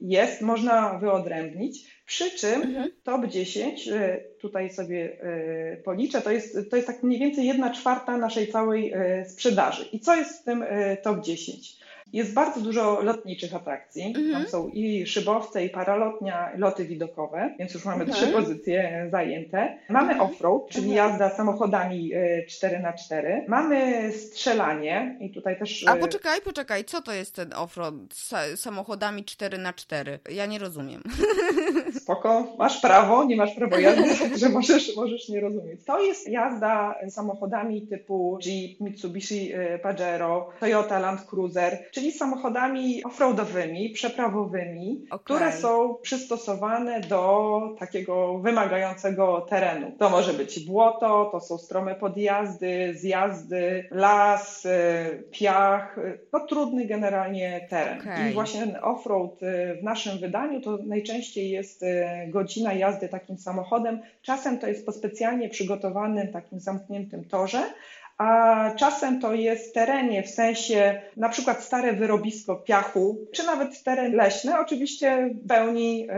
[0.00, 2.90] jest, można wyodrębnić, przy czym mhm.
[3.04, 3.88] top 10,
[4.40, 5.16] tutaj sobie
[5.84, 8.94] policzę, to jest, to jest tak mniej więcej 1 czwarta naszej całej
[9.28, 9.84] sprzedaży.
[9.92, 10.64] I co jest w tym
[11.02, 11.81] top 10?
[12.12, 14.02] Jest bardzo dużo lotniczych atrakcji.
[14.02, 14.32] Mhm.
[14.32, 19.78] Tam są i szybowce, i paralotnia, loty widokowe, więc już mamy trzy pozycje zajęte.
[19.88, 20.30] Mamy mhm.
[20.30, 21.10] offroad, czyli mhm.
[21.10, 22.12] jazda samochodami
[22.48, 23.12] 4x4.
[23.12, 25.84] E, mamy strzelanie i tutaj też...
[25.88, 30.18] A e, poczekaj, poczekaj, co to jest ten offroad z samochodami 4x4?
[30.30, 31.02] Ja nie rozumiem.
[32.02, 35.84] Spoko, masz prawo, nie masz prawa jazdy, także możesz, możesz nie rozumieć.
[35.84, 43.04] To jest jazda samochodami typu Jeep, Mitsubishi e, Pajero, Toyota Land Cruiser, czyli czyli samochodami
[43.04, 45.18] offroadowymi, przeprawowymi, okay.
[45.24, 49.92] które są przystosowane do takiego wymagającego terenu.
[49.98, 55.96] To może być błoto, to są strome podjazdy, zjazdy, las, y, piach,
[56.32, 58.00] no trudny generalnie teren.
[58.00, 58.30] Okay.
[58.30, 63.38] I właśnie ten offroad y, w naszym wydaniu to najczęściej jest y, godzina jazdy takim
[63.38, 64.00] samochodem.
[64.22, 67.62] Czasem to jest po specjalnie przygotowanym takim zamkniętym torze,
[68.22, 74.14] a czasem to jest terenie, w sensie na przykład stare wyrobisko piachu, czy nawet teren
[74.14, 76.08] leśny, oczywiście w pełni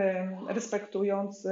[0.49, 1.49] respektując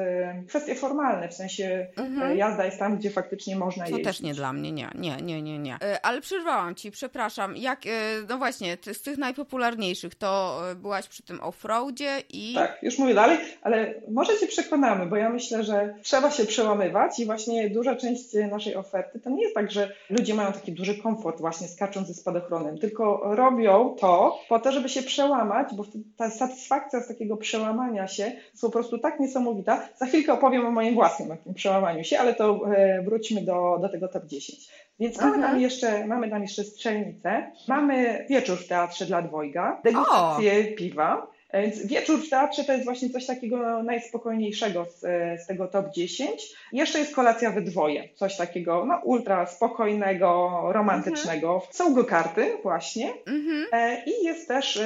[0.48, 2.36] kwestie formalne, w sensie mhm.
[2.36, 4.04] jazda jest tam, gdzie faktycznie można to jeździć.
[4.04, 5.74] To też nie dla mnie, nie, nie, nie, nie, nie.
[5.74, 7.90] E, ale przerwałam Ci, przepraszam, jak, e,
[8.28, 12.54] no właśnie, z tych najpopularniejszych to e, byłaś przy tym offroadzie i...
[12.54, 17.18] Tak, już mówię dalej, ale może Cię przekonamy, bo ja myślę, że trzeba się przełamywać
[17.18, 20.72] i właśnie duża część naszej oferty to nie jest tak, że ludzie mają mają taki
[20.72, 25.84] duży komfort właśnie skacząc ze spadochronem, tylko robią to po to, żeby się przełamać, bo
[26.16, 29.88] ta satysfakcja z takiego przełamania się jest po prostu tak niesamowita.
[29.96, 33.88] Za chwilkę opowiem o moim własnym takim przełamaniu się, ale to e, wróćmy do, do
[33.88, 34.68] tego top 10.
[35.00, 40.64] Więc mamy tam, jeszcze, mamy tam jeszcze strzelnicę, mamy wieczór w teatrze dla dwojga, degustację
[40.64, 45.00] piwa, Więc wieczór w teatrze to jest właśnie coś takiego najspokojniejszego z,
[45.42, 46.42] z tego top 10.
[46.72, 51.54] Jeszcze jest kolacja we dwoje, coś takiego no, ultra spokojnego, romantycznego.
[51.54, 51.72] Mhm.
[51.72, 53.66] Są go karty właśnie mhm.
[54.06, 54.82] i jest też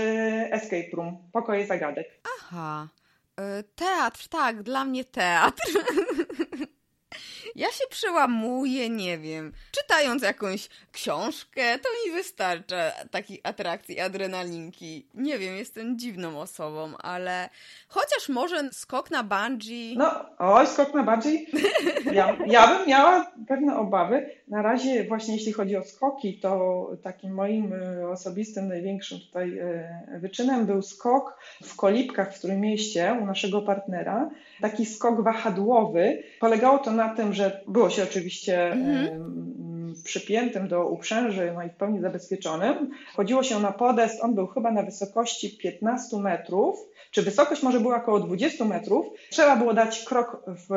[0.50, 2.08] escape room, pokoje zagadek.
[2.38, 2.88] Aha.
[3.76, 5.72] Teatr, tak, dla mnie teatr.
[7.56, 15.06] Ja się przełamuję, nie wiem, czytając jakąś książkę, to mi wystarcza takich atrakcji, adrenalinki.
[15.14, 17.48] Nie wiem, jestem dziwną osobą, ale
[17.88, 19.94] chociaż może skok na bungee.
[19.98, 21.46] No, oj, skok na bungee.
[22.12, 24.30] Ja, ja bym miała pewne obawy.
[24.48, 30.18] Na razie właśnie jeśli chodzi o skoki, to takim moim e, osobistym, największym tutaj e,
[30.20, 34.30] wyczynem był skok w Kolipkach w Trójmieście u naszego partnera.
[34.60, 36.22] Taki skok wahadłowy.
[36.40, 39.94] Polegało to na tym, że było się oczywiście mhm.
[40.04, 42.90] przypiętym do uprzęży, no i w pełni zabezpieczonym.
[43.14, 46.76] Chodziło się na podest, on był chyba na wysokości 15 metrów,
[47.10, 49.06] czy wysokość może była około 20 metrów.
[49.30, 50.70] Trzeba było dać krok w,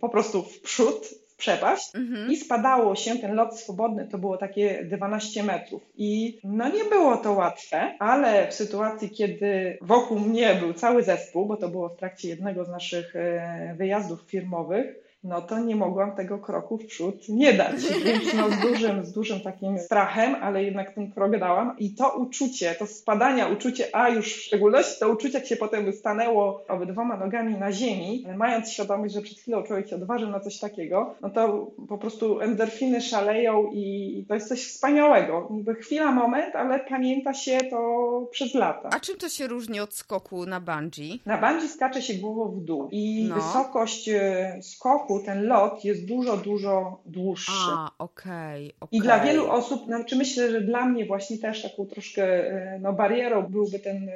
[0.00, 2.30] po prostu w przód, przepaść mhm.
[2.30, 7.16] i spadało się, ten lot swobodny to było takie 12 metrów i no nie było
[7.16, 11.96] to łatwe, ale w sytuacji, kiedy wokół mnie był cały zespół, bo to było w
[11.96, 17.28] trakcie jednego z naszych e, wyjazdów firmowych, no to nie mogłam tego kroku w przód
[17.28, 17.76] nie dać.
[18.04, 21.78] Więc no z dużym, z dużym takim strachem, ale jednak ten krok dałam.
[21.78, 25.92] I to uczucie, to spadania, uczucie, a już w szczególności to uczucie, jak się potem
[25.92, 30.58] stanęło obydwoma nogami na ziemi, mając świadomość, że przed chwilą człowiek się odważył na coś
[30.58, 35.48] takiego, no to po prostu endorfiny szaleją i to jest coś wspaniałego.
[35.50, 38.88] Niby chwila, moment, ale pamięta się to przez lata.
[38.92, 41.20] A czym to się różni od skoku na bungee?
[41.26, 43.34] Na bungee skacze się głową w dół i no.
[43.34, 47.52] wysokość e, skoku roku ten lot jest dużo, dużo dłuższy.
[47.52, 48.66] A, okej.
[48.66, 48.98] Okay, okay.
[48.98, 52.92] I dla wielu osób, znaczy myślę, że dla mnie właśnie też taką troszkę e, no,
[52.92, 54.08] barierą byłby ten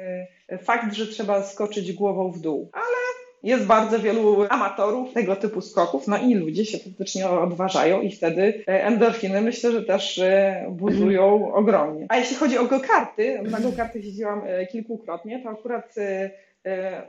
[0.47, 2.69] e, fakt, że trzeba skoczyć głową w dół.
[2.73, 2.97] Ale
[3.43, 8.63] jest bardzo wielu amatorów tego typu skoków, no i ludzie się faktycznie odważają i wtedy
[8.67, 10.21] e, endorfiny myślę, że też
[10.69, 11.25] buzują
[11.61, 12.05] ogromnie.
[12.09, 14.41] A jeśli chodzi o go-karty, na go-karty jeździłam
[14.71, 15.95] kilkukrotnie, to akurat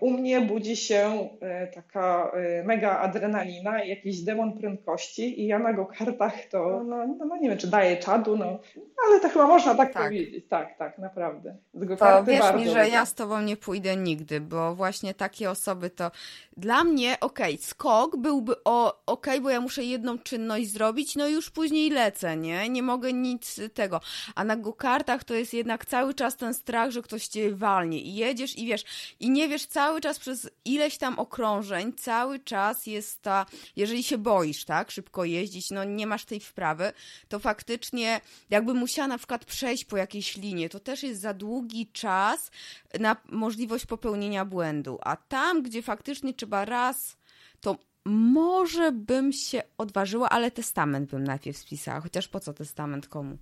[0.00, 5.72] u mnie budzi się e, taka e, mega adrenalina, jakiś demon prędkości i ja na
[5.72, 8.58] go-kartach to, no, no, no, nie wiem, czy daję czadu, no,
[9.06, 10.02] ale to chyba można tak, tak.
[10.02, 10.44] powiedzieć.
[10.48, 11.56] Tak, tak, naprawdę.
[11.96, 16.10] to wierz mi, że ja z tobą nie pójdę nigdy, bo właśnie takie osoby to
[16.58, 21.16] dla mnie, okej, okay, skok byłby o, okej, okay, bo ja muszę jedną czynność zrobić,
[21.16, 22.68] no już później lecę, nie?
[22.68, 24.00] Nie mogę nic tego.
[24.34, 28.14] A na go-kartach to jest jednak cały czas ten strach, że ktoś cię walnie i
[28.14, 28.84] jedziesz i wiesz,
[29.20, 33.46] i nie wiesz cały czas przez ileś tam okrążeń, cały czas jest ta,
[33.76, 36.92] jeżeli się boisz, tak, szybko jeździć, no nie masz tej wprawy,
[37.28, 41.86] to faktycznie jakby musiała na przykład przejść po jakiejś linie, to też jest za długi
[41.92, 42.50] czas
[43.00, 44.98] na możliwość popełnienia błędu.
[45.02, 47.16] A tam, gdzie faktycznie trzeba raz,
[47.60, 52.00] to może bym się odważyła, ale testament bym najpierw spisała.
[52.00, 53.36] Chociaż po co testament komu?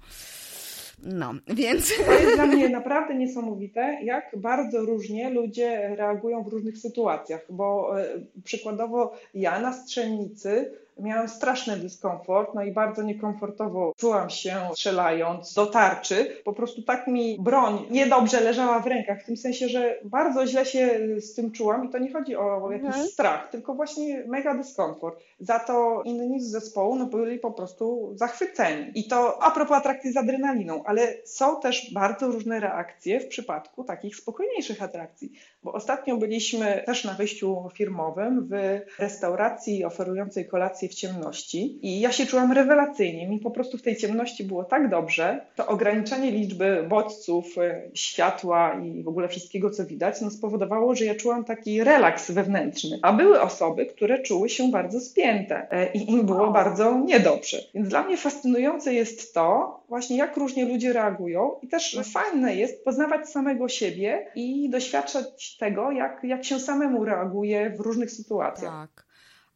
[1.03, 1.93] No, więc.
[2.07, 8.01] To jest dla mnie naprawdę niesamowite, jak bardzo różnie ludzie reagują w różnych sytuacjach, bo
[8.01, 8.09] e,
[8.45, 15.66] przykładowo ja na strzelnicy miałam straszny dyskomfort, no i bardzo niekomfortowo czułam się strzelając do
[15.66, 16.36] tarczy.
[16.44, 20.66] Po prostu tak mi broń niedobrze leżała w rękach, w tym sensie, że bardzo źle
[20.66, 23.07] się z tym czułam i to nie chodzi o jakiś mhm.
[23.07, 25.20] strach, tylko właśnie mega dyskomfort.
[25.40, 28.92] Za to inni z zespołu no, byli po prostu zachwyceni.
[28.94, 33.84] I to a propos atrakcji z adrenaliną, ale są też bardzo różne reakcje w przypadku
[33.84, 35.32] takich spokojniejszych atrakcji,
[35.67, 42.12] bo ostatnio byliśmy też na wyjściu firmowym w restauracji oferującej kolację w ciemności i ja
[42.12, 43.29] się czułam rewelacyjnie.
[43.29, 45.47] Mi po prostu w tej ciemności było tak dobrze.
[45.57, 51.05] To ograniczenie liczby bodźców, e, światła i w ogóle wszystkiego, co widać, no spowodowało, że
[51.05, 52.99] ja czułam taki relaks wewnętrzny.
[53.03, 57.59] A były osoby, które czuły się bardzo spięte e, i im było bardzo niedobrze.
[57.75, 62.85] Więc dla mnie fascynujące jest to, właśnie jak różnie ludzie reagują i też fajne jest
[62.85, 68.73] poznawać samego siebie i doświadczać tego, jak, jak się samemu reaguje w różnych sytuacjach.
[68.73, 69.06] Tak.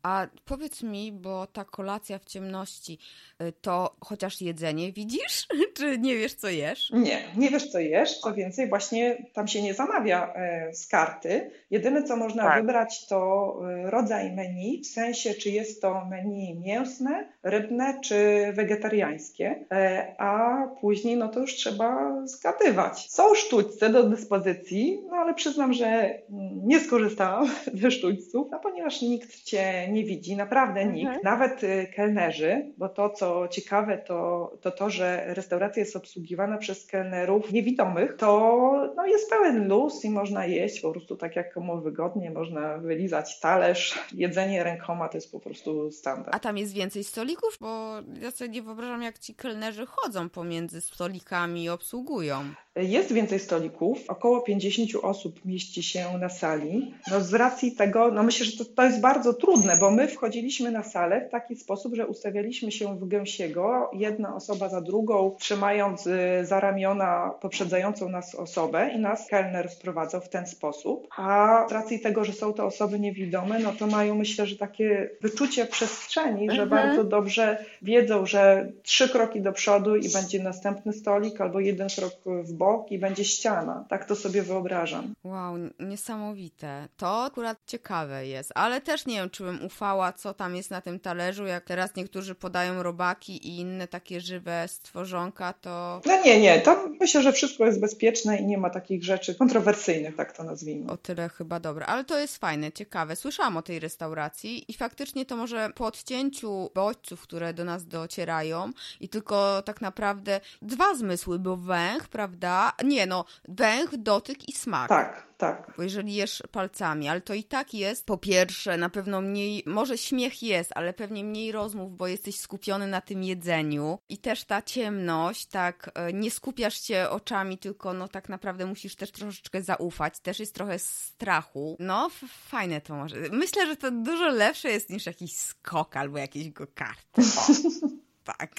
[0.02, 2.98] A powiedz mi, bo ta kolacja w ciemności,
[3.42, 5.46] y, to chociaż jedzenie widzisz?
[5.76, 6.90] Czy nie wiesz, co jesz?
[6.92, 8.18] Nie, nie wiesz, co jesz.
[8.18, 11.50] Co więcej, właśnie tam się nie zamawia e, z karty.
[11.70, 12.60] Jedyne, co można tak.
[12.60, 19.64] wybrać, to e, rodzaj menu, w sensie, czy jest to menu mięsne, rybne, czy wegetariańskie.
[19.72, 23.10] E, a później, no to już trzeba zgadywać.
[23.10, 26.18] Są sztućce do dyspozycji, no ale przyznam, że
[26.64, 27.48] nie skorzystałam
[27.82, 31.20] ze sztućców, no, ponieważ nikt cię nie widzi, naprawdę nikt, mhm.
[31.24, 31.60] nawet
[31.94, 38.16] kelnerzy, bo to, co ciekawe, to, to to, że restauracja jest obsługiwana przez kelnerów niewidomych,
[38.16, 42.78] to no, jest pełen luz i można jeść po prostu tak, jak komu wygodnie, można
[42.78, 46.34] wylizać talerz, jedzenie rękoma to jest po prostu standard.
[46.34, 47.58] A tam jest więcej stolików?
[47.60, 52.44] Bo ja sobie nie wyobrażam, jak ci kelnerzy chodzą pomiędzy stolikami i obsługują.
[52.82, 56.94] Jest więcej stolików, około 50 osób mieści się na sali.
[57.10, 60.70] No z racji tego, no myślę, że to, to jest bardzo trudne, bo my wchodziliśmy
[60.70, 66.06] na salę w taki sposób, że ustawialiśmy się w gęsiego, jedna osoba za drugą, trzymając
[66.06, 66.10] y,
[66.42, 71.08] za ramiona poprzedzającą nas osobę i nas kelner sprowadzał w ten sposób.
[71.16, 75.10] A z racji tego, że są to osoby niewidome, no to mają myślę, że takie
[75.20, 76.56] wyczucie przestrzeni, mhm.
[76.56, 81.88] że bardzo dobrze wiedzą, że trzy kroki do przodu i będzie następny stolik albo jeden
[81.88, 83.84] krok w bok i będzie ściana.
[83.88, 85.14] Tak to sobie wyobrażam.
[85.24, 86.88] Wow, niesamowite.
[86.96, 90.80] To akurat ciekawe jest, ale też nie wiem, czy bym ufała, co tam jest na
[90.80, 96.00] tym talerzu, jak teraz niektórzy podają robaki i inne takie żywe stworzonka, to...
[96.06, 100.16] No nie, nie, tam myślę, że wszystko jest bezpieczne i nie ma takich rzeczy kontrowersyjnych,
[100.16, 100.92] tak to nazwijmy.
[100.92, 103.16] O tyle chyba dobre, ale to jest fajne, ciekawe.
[103.16, 108.70] Słyszałam o tej restauracji i faktycznie to może po odcięciu bodźców, które do nas docierają
[109.00, 112.49] i tylko tak naprawdę dwa zmysły, bo węch, prawda,
[112.84, 114.88] nie no, węch, dotyk i smak.
[114.88, 115.72] Tak, tak.
[115.76, 119.98] Bo jeżeli jesz palcami, ale to i tak jest, po pierwsze, na pewno mniej, może
[119.98, 124.62] śmiech jest, ale pewnie mniej rozmów, bo jesteś skupiony na tym jedzeniu i też ta
[124.62, 130.20] ciemność, tak, e, nie skupiasz się oczami, tylko no tak naprawdę musisz też troszeczkę zaufać,
[130.20, 131.76] też jest trochę strachu.
[131.78, 133.16] No, fajne to może.
[133.32, 137.22] Myślę, że to dużo lepsze jest niż jakiś skok albo jakieś go karty.
[138.38, 138.50] tak.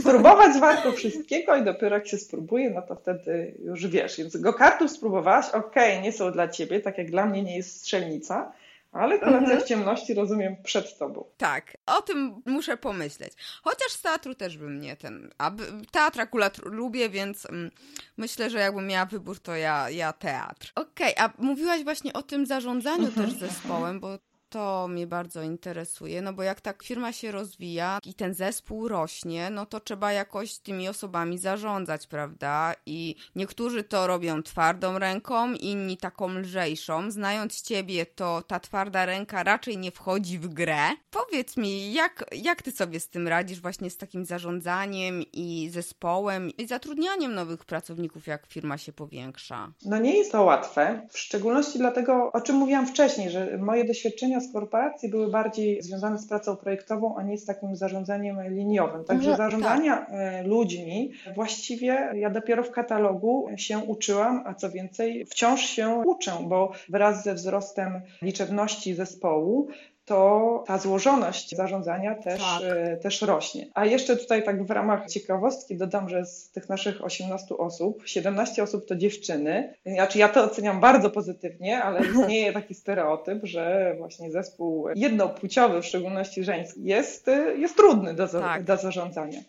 [0.00, 4.16] Spróbować warto wszystkiego i dopiero jak się spróbuje, no to wtedy już wiesz.
[4.16, 7.80] Więc go-kartów spróbowałaś, okej, okay, nie są dla ciebie, tak jak dla mnie nie jest
[7.80, 8.52] strzelnica,
[8.92, 9.60] ale kolacja mhm.
[9.60, 11.24] w ciemności rozumiem przed tobą.
[11.36, 13.32] Tak, o tym muszę pomyśleć.
[13.62, 15.30] Chociaż z teatru też bym nie ten.
[15.38, 15.50] A
[15.90, 17.70] teatr akurat lubię, więc mm,
[18.16, 20.72] myślę, że jakbym miała wybór, to ja, ja teatr.
[20.74, 23.26] Okej, okay, a mówiłaś właśnie o tym zarządzaniu mhm.
[23.26, 24.18] też zespołem, bo
[24.48, 29.50] to mnie bardzo interesuje, no bo jak tak firma się rozwija i ten zespół rośnie,
[29.50, 32.74] no to trzeba jakoś tymi osobami zarządzać, prawda?
[32.86, 37.10] I niektórzy to robią twardą ręką, inni taką lżejszą.
[37.10, 40.80] Znając ciebie, to ta twarda ręka raczej nie wchodzi w grę.
[41.10, 46.50] Powiedz mi, jak, jak ty sobie z tym radzisz właśnie z takim zarządzaniem i zespołem
[46.58, 49.72] i zatrudnianiem nowych pracowników, jak firma się powiększa?
[49.84, 54.37] No nie jest to łatwe, w szczególności dlatego, o czym mówiłam wcześniej, że moje doświadczenia
[54.40, 59.04] z korporacji były bardziej związane z pracą projektową, a nie z takim zarządzaniem liniowym.
[59.04, 60.08] Także zarządzania tak.
[60.12, 66.32] E, ludźmi właściwie ja dopiero w katalogu się uczyłam, a co więcej, wciąż się uczę,
[66.48, 69.68] bo wraz ze wzrostem liczebności zespołu
[70.08, 72.62] to ta złożoność zarządzania też, tak.
[72.62, 73.66] E, też rośnie.
[73.74, 78.62] A jeszcze tutaj tak w ramach ciekawostki dodam, że z tych naszych 18 osób, 17
[78.62, 79.74] osób to dziewczyny.
[79.86, 85.86] Znaczy ja to oceniam bardzo pozytywnie, ale istnieje taki stereotyp, że właśnie zespół jednopłciowy, w
[85.86, 88.64] szczególności żeński, jest, jest trudny do, tak.
[88.64, 89.40] do zarządzania.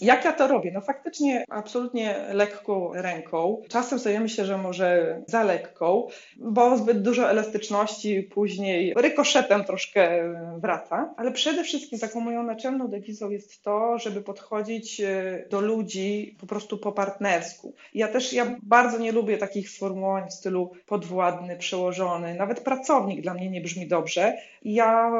[0.00, 0.70] Jak ja to robię?
[0.74, 3.62] No faktycznie absolutnie lekką ręką.
[3.68, 11.14] Czasem sobie myślę, że może za lekką, bo zbyt dużo elastyczności później rykoszetem troszkę wraca.
[11.16, 16.46] Ale przede wszystkim taką moją naczelną dewizą jest to, żeby podchodzić e, do ludzi po
[16.46, 17.74] prostu po partnersku.
[17.94, 23.34] Ja też, ja bardzo nie lubię takich sformułowań w stylu podwładny, przełożony, nawet pracownik dla
[23.34, 24.38] mnie nie brzmi dobrze.
[24.64, 25.10] Ja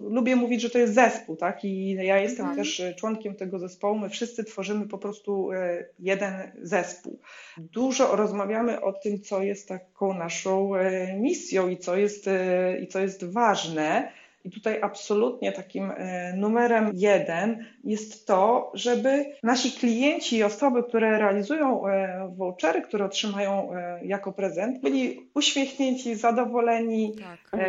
[0.00, 1.64] lubię mówić, że to jest zespół, tak?
[1.64, 2.56] I ja jestem tak.
[2.56, 3.98] też członkiem tego zespołu.
[3.98, 7.18] My wszyscy tworzymy po prostu e, jeden zespół.
[7.58, 12.88] Dużo rozmawiamy o tym, co jest taką naszą e, misją i co jest, e, i
[12.88, 14.12] co jest ważne.
[14.44, 21.18] I tutaj absolutnie takim e, numerem jeden jest to, żeby nasi klienci i osoby, które
[21.18, 27.14] realizują e, vouchery, które otrzymają e, jako prezent, byli uśmiechnięci, zadowoleni,
[27.50, 27.60] tak.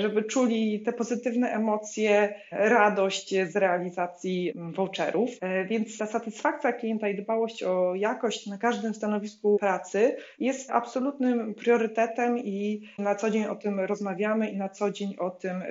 [0.00, 5.30] żeby czuli te pozytywne emocje, radość z realizacji voucherów.
[5.66, 12.38] Więc ta satysfakcja klienta i dbałość o jakość na każdym stanowisku pracy jest absolutnym priorytetem
[12.38, 15.62] i na co dzień o tym rozmawiamy i na co dzień o tym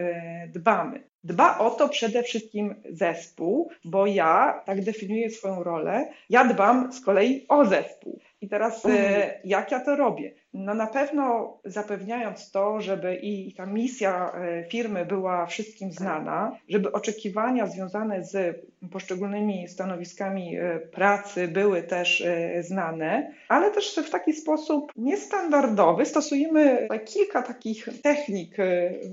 [0.53, 1.09] dbamy.
[1.23, 6.09] Dba o to przede wszystkim zespół, bo ja tak definiuję swoją rolę.
[6.29, 8.19] Ja dbam z kolei o zespół.
[8.41, 9.31] I teraz e, mhm.
[9.43, 10.33] jak ja to robię?
[10.53, 16.91] No na pewno zapewniając to, żeby i ta misja e, firmy była wszystkim znana, żeby
[16.91, 20.57] oczekiwania związane z poszczególnymi stanowiskami
[20.91, 22.23] pracy były też
[22.61, 28.57] znane, ale też w taki sposób niestandardowy stosujemy kilka takich technik,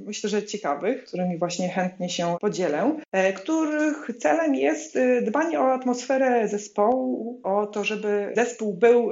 [0.07, 2.97] myślę, że ciekawych, którymi właśnie chętnie się podzielę,
[3.37, 9.11] których celem jest dbanie o atmosferę zespołu, o to, żeby zespół był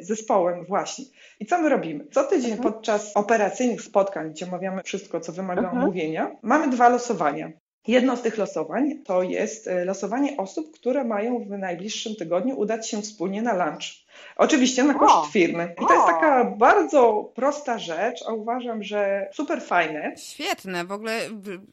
[0.00, 1.04] zespołem właśnie.
[1.40, 2.06] I co my robimy?
[2.10, 2.72] Co tydzień mhm.
[2.72, 5.82] podczas operacyjnych spotkań, gdzie omawiamy wszystko, co wymaga mhm.
[5.82, 7.52] omówienia, mamy dwa losowania.
[7.86, 12.88] Jedno z tych losowań to jest e, losowanie osób, które mają w najbliższym tygodniu udać
[12.88, 14.01] się wspólnie na lunch.
[14.36, 15.74] Oczywiście na koszt o, firmy.
[15.82, 20.14] I to jest taka bardzo prosta rzecz, a uważam, że super fajne.
[20.16, 21.20] Świetne, w ogóle,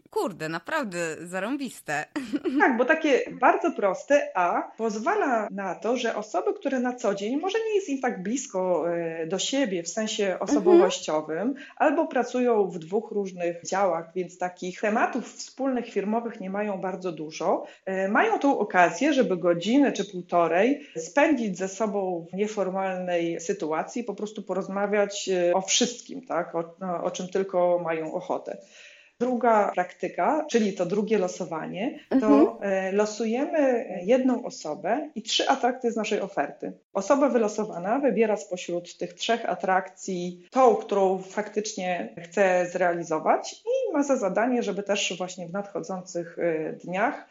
[0.10, 2.06] kurde, naprawdę zarąbiste.
[2.60, 7.40] Tak, bo takie bardzo proste, a pozwala na to, że osoby, które na co dzień,
[7.40, 11.66] może nie jest im tak blisko e, do siebie w sensie osobowościowym, mhm.
[11.78, 17.66] albo pracują w dwóch różnych działach, więc takich tematów wspólnych firmowych nie mają bardzo dużo,
[17.86, 24.16] e, mają tą okazję, żeby godzinę czy półtorej spędzić ze sobą w nieformalnej sytuacji, po
[24.16, 26.56] prostu porozmawiać e, o wszystkim, tak?
[26.56, 28.58] o, no, o czym tylko mają ochotę.
[29.20, 32.48] Druga praktyka, czyli to drugie losowanie, to mhm.
[32.62, 36.74] E, losujemy jedną osobę i trzy atrakcje z naszej oferty.
[36.94, 44.18] Osoba wylosowana wybiera spośród tych trzech atrakcji tą, którą faktycznie chce zrealizować i ma za
[44.18, 47.28] zadanie, żeby też właśnie w nadchodzących e, dniach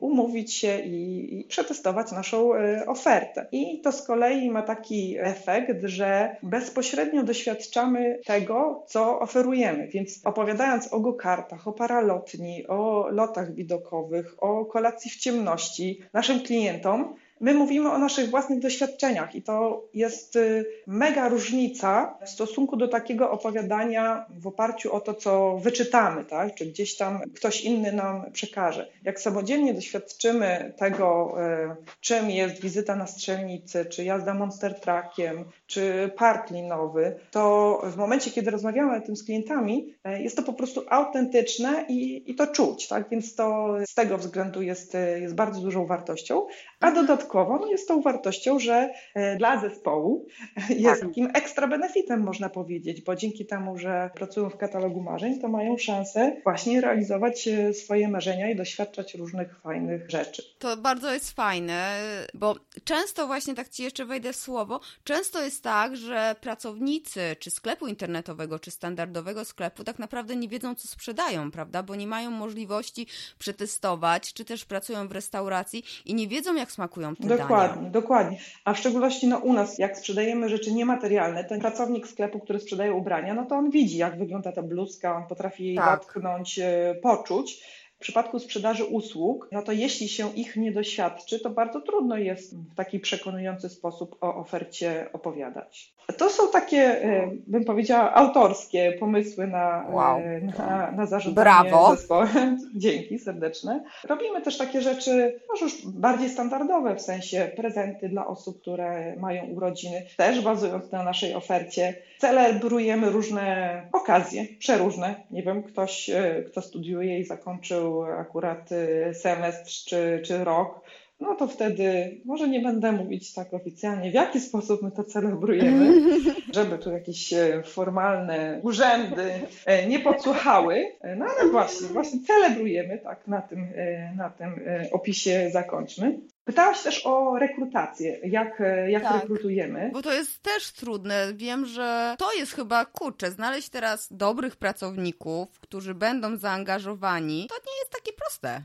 [0.00, 3.46] umówić się i, i przetestować naszą e, ofertę.
[3.52, 9.88] I to z kolei ma taki efekt, że bezpośrednio doświadczamy tego, co oferujemy.
[9.88, 17.14] Więc opowiadając o go-kartach, o paralotni, o lotach widokowych, o kolacji w ciemności naszym klientom,
[17.40, 22.88] My mówimy o naszych własnych doświadczeniach i to jest y, mega różnica w stosunku do
[22.88, 26.54] takiego opowiadania w oparciu o to, co wyczytamy, tak?
[26.54, 28.88] czy gdzieś tam ktoś inny nam przekaże.
[29.04, 31.34] Jak samodzielnie doświadczymy tego,
[31.72, 37.96] y, czym jest wizyta na strzelnicy, czy jazda monster truckiem, czy park linowy, to w
[37.96, 42.34] momencie, kiedy rozmawiamy o tym z klientami, y, jest to po prostu autentyczne i, i
[42.34, 43.08] to czuć, tak?
[43.10, 46.46] więc to z tego względu jest, jest bardzo dużą wartością,
[46.80, 50.26] a dodatkowo dodatkowo no jest tą wartością, że e, dla zespołu
[50.70, 51.08] jest tak.
[51.08, 55.78] takim ekstra benefitem, można powiedzieć, bo dzięki temu, że pracują w katalogu marzeń, to mają
[55.78, 60.42] szansę właśnie realizować e, swoje marzenia i doświadczać różnych fajnych rzeczy.
[60.58, 62.00] To bardzo jest fajne,
[62.34, 67.50] bo często właśnie tak Ci jeszcze wejdę w słowo, często jest tak, że pracownicy czy
[67.50, 72.30] sklepu internetowego, czy standardowego sklepu tak naprawdę nie wiedzą, co sprzedają, prawda, bo nie mają
[72.30, 73.06] możliwości
[73.38, 77.90] przetestować, czy też pracują w restauracji i nie wiedzą, jak smakują Dokładnie, dania.
[77.90, 78.38] dokładnie.
[78.64, 82.92] A w szczególności no, u nas, jak sprzedajemy rzeczy niematerialne, ten pracownik sklepu, który sprzedaje
[82.92, 86.00] ubrania, no to on widzi, jak wygląda ta bluzka, on potrafi jej tak.
[86.00, 87.64] dotknąć, e, poczuć.
[87.98, 92.56] W przypadku sprzedaży usług, no to jeśli się ich nie doświadczy, to bardzo trudno jest
[92.56, 95.94] w taki przekonujący sposób o ofercie opowiadać.
[96.16, 100.20] To są takie, e, bym powiedziała, autorskie pomysły na, e, wow.
[100.58, 101.96] na, na zarządzanie Brawo.
[101.96, 102.58] zespołem.
[102.74, 103.84] Dzięki serdeczne.
[104.04, 109.44] Robimy też takie rzeczy, może już bardziej standardowe, w sensie prezenty dla osób, które mają
[109.44, 111.94] urodziny, też bazując na naszej ofercie.
[112.18, 115.14] Celebrujemy różne okazje, przeróżne.
[115.30, 117.87] Nie wiem, ktoś, e, kto studiuje i zakończył
[118.18, 118.70] akurat
[119.12, 120.80] semestr czy, czy rok,
[121.20, 125.92] no to wtedy może nie będę mówić tak oficjalnie, w jaki sposób my to celebrujemy,
[126.54, 129.30] żeby tu jakieś e, formalne urzędy
[129.66, 130.86] e, nie podsłuchały.
[131.00, 133.68] E, no ale właśnie, właśnie celebrujemy, tak na tym,
[134.16, 134.60] na tym
[134.92, 136.18] opisie zakończmy.
[136.48, 139.90] Pytałaś też o rekrutację, jak, jak tak, rekrutujemy.
[139.92, 141.34] Bo to jest też trudne.
[141.34, 147.78] Wiem, że to jest chyba kurczę, znaleźć teraz dobrych pracowników, którzy będą zaangażowani, to nie
[147.80, 148.60] jest takie proste.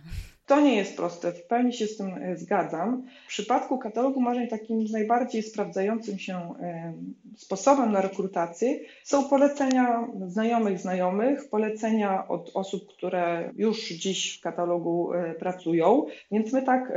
[0.46, 3.04] To nie jest proste, w pełni się z tym e, zgadzam.
[3.26, 6.94] W przypadku katalogu marzeń takim najbardziej sprawdzającym się e,
[7.38, 15.14] sposobem na rekrutację są polecenia znajomych znajomych, polecenia od osób, które już dziś w katalogu
[15.14, 16.94] e, pracują, więc my tak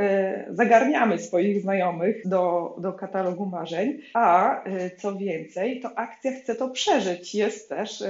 [0.50, 4.60] zagarniamy swoich znajomych do, do katalogu marzeń, a
[4.98, 7.34] co więcej, to akcja chce to przeżyć.
[7.34, 8.04] Jest też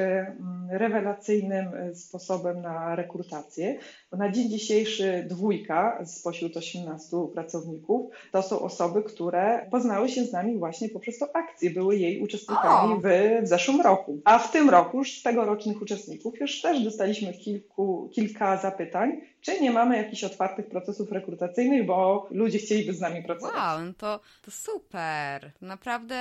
[0.70, 3.78] rewelacyjnym sposobem na rekrutację,
[4.12, 10.58] na dzień dzisiejszy dwójka spośród 18 pracowników to są osoby, które poznały się z nami
[10.58, 13.06] właśnie poprzez tą akcję, były jej byli uczestnikami w,
[13.44, 14.20] w zeszłym roku.
[14.24, 19.60] A w tym roku już z tegorocznych uczestników już też dostaliśmy kilku, kilka zapytań, czy
[19.60, 23.54] nie mamy jakichś otwartych procesów rekrutacyjnych, bo ludzie chcieliby z nami pracować.
[23.56, 25.52] Wow, no to, to super.
[25.60, 26.18] Naprawdę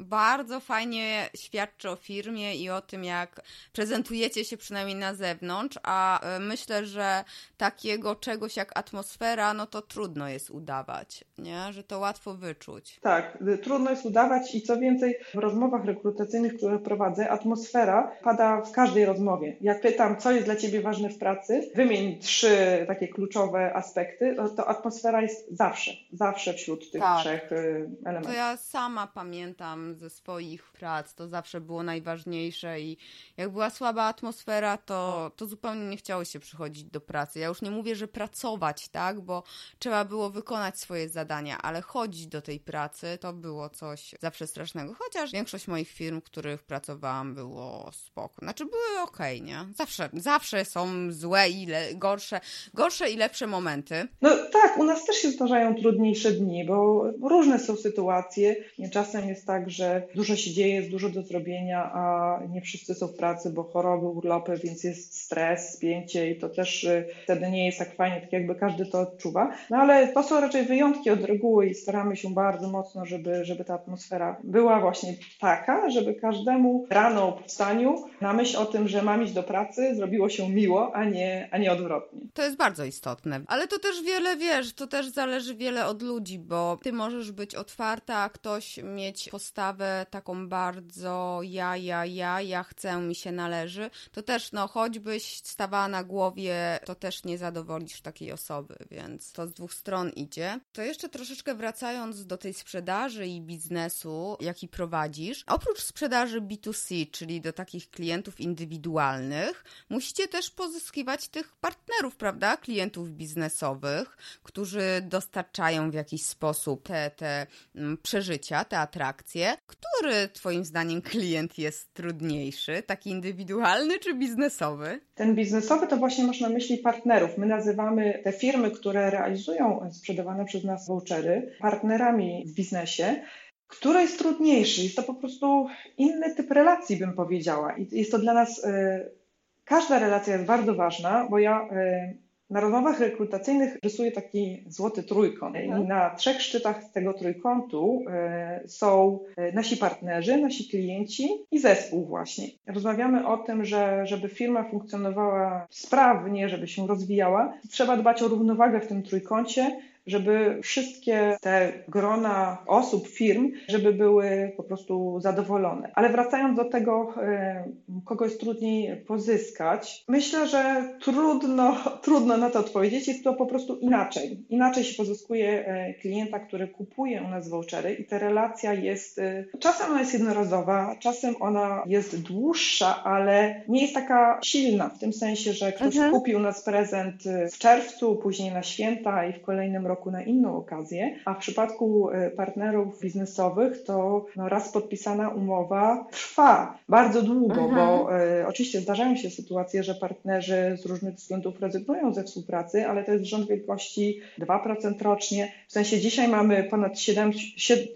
[0.00, 3.40] bardzo fajnie świadczy o firmie i o tym, jak
[3.72, 7.24] prezentujecie się przynajmniej na zewnątrz, a e, myślę, że
[7.56, 11.72] takiego czegoś jak atmosfera, no to trudno jest udawać, nie?
[11.72, 13.00] Że to łatwo wyczuć.
[13.00, 18.72] Tak, trudno jest udawać i co więcej, w rozmowach rekrutacyjnych, które prowadzę, atmosfera pada w
[18.72, 19.56] każdej rozmowie.
[19.60, 24.68] Jak pytam, co jest dla Ciebie ważne w pracy, wymień trzy takie kluczowe aspekty, to
[24.68, 27.20] atmosfera jest zawsze, zawsze wśród tych tak.
[27.20, 28.32] trzech y, elementów.
[28.32, 32.96] To ja sama pamiętam ze swoich prac, to zawsze było najważniejsze i
[33.36, 37.38] jak była słaba atmosfera, to, to zupełnie nie chciało się przychodzić do pracy.
[37.38, 39.42] Ja już nie mówię, że pracować, tak, bo
[39.78, 44.94] trzeba było wykonać swoje zadania, ale chodzić do tej pracy to było coś zawsze strasznego.
[44.94, 48.34] Chociaż większość moich firm, w których pracowałam, było spoko.
[48.38, 49.66] Znaczy były ok, nie?
[49.74, 52.40] Zawsze, zawsze są złe i gorsze
[52.74, 54.08] gorsze i lepsze momenty.
[54.22, 58.56] No tak, u nas też się zdarzają trudniejsze dni, bo różne są sytuacje.
[58.92, 63.06] Czasem jest tak, że dużo się dzieje, jest dużo do zrobienia, a nie wszyscy są
[63.06, 67.66] w pracy, bo choroby, urlopy, więc jest stres, spięcie i to też y, wtedy nie
[67.66, 69.52] jest tak fajnie, tak jakby każdy to odczuwa.
[69.70, 73.64] No ale to są raczej wyjątki od reguły i staramy się bardzo mocno, żeby, żeby
[73.64, 79.02] ta atmosfera była właśnie taka, żeby każdemu rano po wstaniu na myśl o tym, że
[79.02, 82.20] mam iść do pracy, zrobiło się miło, a nie, a nie odwrotnie.
[82.34, 83.40] To jest bardzo istotne.
[83.46, 87.54] Ale to też wiele, wiesz, to też zależy wiele od ludzi, bo ty możesz być
[87.54, 93.90] otwarta, a ktoś mieć postawę taką bardzo ja, ja, ja, ja chcę, mi się należy.
[94.12, 99.46] To też, no, choćbyś stawała na głowie, to też nie zadowolisz takiej osoby, więc to
[99.46, 100.60] z dwóch stron idzie.
[100.72, 107.40] To jeszcze troszeczkę wracając do tej sprzedaży i biznesu, jaki prowadzisz, oprócz sprzedaży B2C, czyli
[107.40, 112.56] do takich klientów indywidualnych, musicie też pozyskiwać tych partnerów, prawda?
[112.56, 117.46] klientów biznesowych, którzy dostarczają w jakiś sposób te, te
[117.76, 119.56] mm, przeżycia, te atrakcje.
[119.66, 125.00] Który Twoim zdaniem klient jest trudniejszy, taki indywidualny czy biznesowy?
[125.14, 127.38] Ten biznesowy to właśnie masz na myśli partnerów.
[127.38, 133.22] My nazywamy te firmy, które realizują sprzedawane przez nas vouchery, partnerami w biznesie.
[133.66, 134.82] Które jest trudniejszy?
[134.82, 135.66] Jest to po prostu
[135.98, 137.76] inny typ relacji, bym powiedziała.
[137.76, 138.64] I jest to dla nas.
[138.64, 139.25] Y,
[139.66, 145.56] każda relacja jest bardzo ważna, bo ja y, na rozmowach rekrutacyjnych rysuję taki złoty trójkąt.
[145.56, 145.88] I mhm.
[145.88, 152.46] na trzech szczytach tego trójkątu e, są e, nasi partnerzy, nasi klienci i zespół właśnie.
[152.66, 158.80] Rozmawiamy o tym, że żeby firma funkcjonowała sprawnie, żeby się rozwijała, trzeba dbać o równowagę
[158.80, 159.76] w tym trójkącie,
[160.06, 165.90] żeby wszystkie te grona osób, firm, żeby były po prostu zadowolone.
[165.94, 167.64] Ale wracając do tego, e,
[168.04, 173.08] kogo jest trudniej pozyskać, myślę, że trudno, trudno na to odpowiedzieć.
[173.08, 174.44] Jest to po prostu inaczej.
[174.48, 179.44] Inaczej się pozyskuje e, klienta, który kupuje u nas vouchery i ta relacja jest, e,
[179.58, 185.12] czasem ona jest jednorazowa, czasem ona jest dłuższa, ale nie jest taka silna w tym
[185.12, 186.12] sensie, że ktoś mhm.
[186.12, 190.56] kupił nas prezent w czerwcu, później na święta i w kolejnym roku roku na inną
[190.56, 197.60] okazję, a w przypadku e, partnerów biznesowych to no, raz podpisana umowa trwa bardzo długo,
[197.60, 197.74] mhm.
[197.74, 203.04] bo e, oczywiście zdarzają się sytuacje, że partnerzy z różnych względów rezygnują ze współpracy, ale
[203.04, 205.52] to jest rząd wielkości 2% rocznie.
[205.68, 207.32] W sensie dzisiaj mamy ponad 7,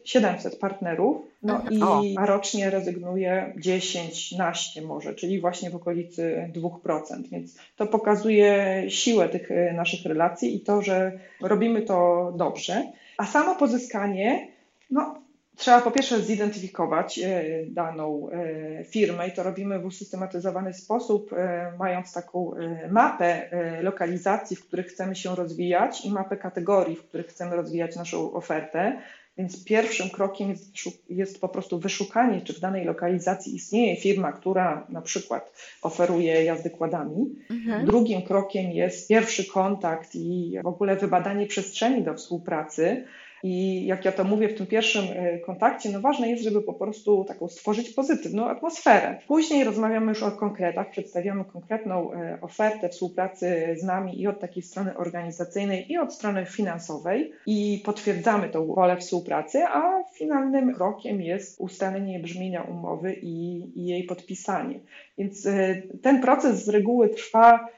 [0.05, 7.29] 700 partnerów, no i a rocznie rezygnuje 10, naście może, czyli właśnie w okolicy 2%.
[7.31, 12.93] Więc to pokazuje siłę tych e, naszych relacji i to, że robimy to dobrze.
[13.17, 14.49] A samo pozyskanie,
[14.91, 15.21] no
[15.57, 21.31] Trzeba po pierwsze zidentyfikować e, daną e, firmę i to robimy w usystematyzowany sposób,
[21.79, 22.51] mając taką
[22.91, 23.51] mapę
[23.83, 29.01] lokalizacji, w których chcemy się rozwijać i mapę kategorii, w których chcemy rozwijać naszą ofertę.
[29.41, 30.73] Więc pierwszym krokiem jest,
[31.11, 36.71] jest, po prostu wyszukanie, czy w danej lokalizacji istnieje firma, która na przykład oferuje jazdy
[36.71, 37.35] kładami.
[37.51, 37.87] Mhm.
[37.87, 43.05] Drugim krokiem jest pierwszy kontakt i w ogóle wybadanie przestrzeni do współpracy.
[43.43, 46.73] I jak ja to mówię w tym pierwszym e, kontakcie, no ważne jest, żeby po
[46.73, 49.19] prostu taką stworzyć pozytywną atmosferę.
[49.27, 54.63] Później rozmawiamy już o konkretach, przedstawiamy konkretną e, ofertę współpracy z nami i od takiej
[54.63, 61.61] strony organizacyjnej, i od strony finansowej i potwierdzamy tą wolę współpracy, a finalnym krokiem jest
[61.61, 64.81] ustalenie brzmienia umowy i, i jej podpisanie.
[65.19, 67.69] Więc e, ten proces z reguły trwa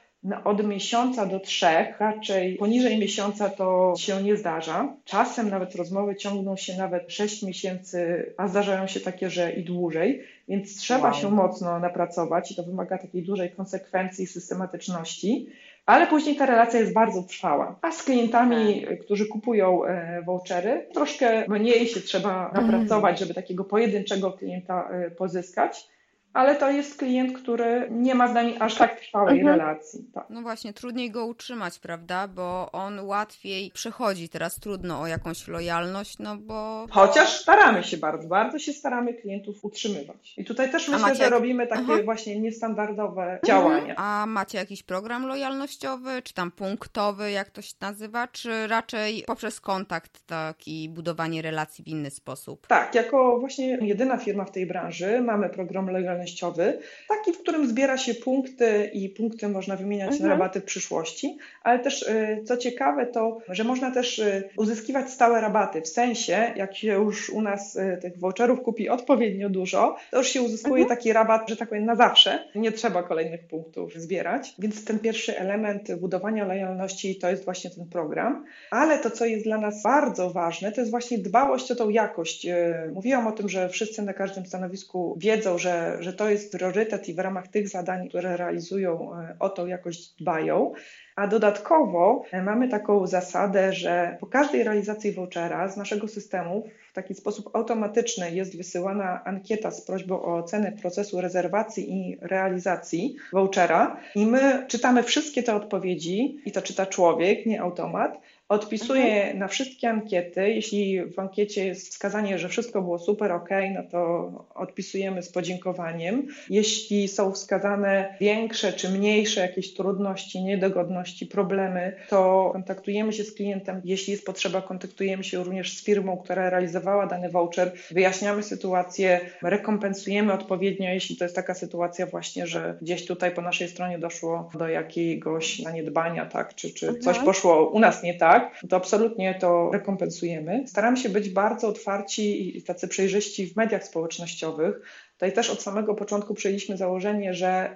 [0.43, 4.93] od miesiąca do trzech, raczej poniżej miesiąca to się nie zdarza.
[5.05, 10.23] Czasem nawet rozmowy ciągną się nawet sześć miesięcy, a zdarzają się takie, że i dłużej,
[10.47, 11.13] więc trzeba wow.
[11.13, 15.47] się mocno napracować i to wymaga takiej dużej konsekwencji i systematyczności.
[15.85, 17.75] Ale później ta relacja jest bardzo trwała.
[17.81, 18.99] A z klientami, tak.
[18.99, 25.87] którzy kupują e, vouchery, troszkę mniej się trzeba napracować, żeby takiego pojedynczego klienta e, pozyskać
[26.33, 29.59] ale to jest klient, który nie ma z nami aż tak trwałej mhm.
[29.59, 30.05] relacji.
[30.13, 30.25] Tak.
[30.29, 32.27] No właśnie, trudniej go utrzymać, prawda?
[32.27, 34.29] Bo on łatwiej przechodzi.
[34.29, 36.85] Teraz trudno o jakąś lojalność, no bo.
[36.91, 40.33] Chociaż staramy się bardzo, bardzo się staramy klientów utrzymywać.
[40.37, 42.03] I tutaj też myślę, że robimy takie Aha.
[42.05, 43.39] właśnie niestandardowe mhm.
[43.45, 43.95] działania.
[43.97, 49.61] A macie jakiś program lojalnościowy, czy tam punktowy, jak to się nazywa, czy raczej poprzez
[49.61, 52.67] kontakt taki budowanie relacji w inny sposób?
[52.67, 57.67] Tak, jako właśnie jedyna firma w tej branży mamy program lojalnościowy lojalnościowy, taki, w którym
[57.67, 60.23] zbiera się punkty i punkty można wymieniać mhm.
[60.23, 65.09] na rabaty w przyszłości, ale też y, co ciekawe to, że można też y, uzyskiwać
[65.09, 69.95] stałe rabaty, w sensie jak się już u nas y, tych voucherów kupi odpowiednio dużo,
[70.11, 70.97] to już się uzyskuje mhm.
[70.97, 75.37] taki rabat, że tak powiem na zawsze, nie trzeba kolejnych punktów zbierać, więc ten pierwszy
[75.39, 80.29] element budowania lojalności to jest właśnie ten program, ale to co jest dla nas bardzo
[80.29, 82.47] ważne, to jest właśnie dbałość o tą jakość.
[82.93, 87.13] Mówiłam o tym, że wszyscy na każdym stanowisku wiedzą, że, że to jest priorytet i
[87.13, 90.73] w ramach tych zadań, które realizują, e, o to jakoś dbają.
[91.15, 96.95] A dodatkowo e, mamy taką zasadę, że po każdej realizacji vouchera z naszego systemu w
[96.95, 103.99] taki sposób automatyczny jest wysyłana ankieta z prośbą o ocenę procesu rezerwacji i realizacji vouchera
[104.15, 108.21] i my czytamy wszystkie te odpowiedzi i to czyta człowiek, nie automat
[108.53, 109.39] Odpisuję mhm.
[109.39, 110.49] na wszystkie ankiety.
[110.49, 116.27] Jeśli w ankiecie jest wskazanie, że wszystko było super, ok, no to odpisujemy z podziękowaniem.
[116.49, 123.81] Jeśli są wskazane większe czy mniejsze jakieś trudności, niedogodności, problemy, to kontaktujemy się z klientem.
[123.85, 130.33] Jeśli jest potrzeba, kontaktujemy się również z firmą, która realizowała dany voucher, wyjaśniamy sytuację, rekompensujemy
[130.33, 134.67] odpowiednio, jeśli to jest taka sytuacja właśnie, że gdzieś tutaj po naszej stronie doszło do
[134.67, 137.25] jakiegoś zaniedbania, tak, czy, czy coś mhm.
[137.25, 140.63] poszło u nas nie tak, tak, to absolutnie to rekompensujemy.
[140.67, 144.81] Staramy się być bardzo otwarci i tacy przejrzyści w mediach społecznościowych.
[145.13, 147.73] Tutaj też od samego początku przyjęliśmy założenie, że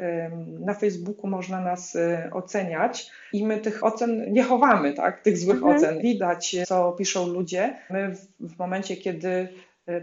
[0.59, 5.21] na Facebooku można nas y, oceniać i my tych ocen nie chowamy, tak?
[5.21, 5.75] tych złych mhm.
[5.75, 6.01] ocen.
[6.01, 7.77] Widać, co piszą ludzie.
[7.89, 9.47] My w, w momencie, kiedy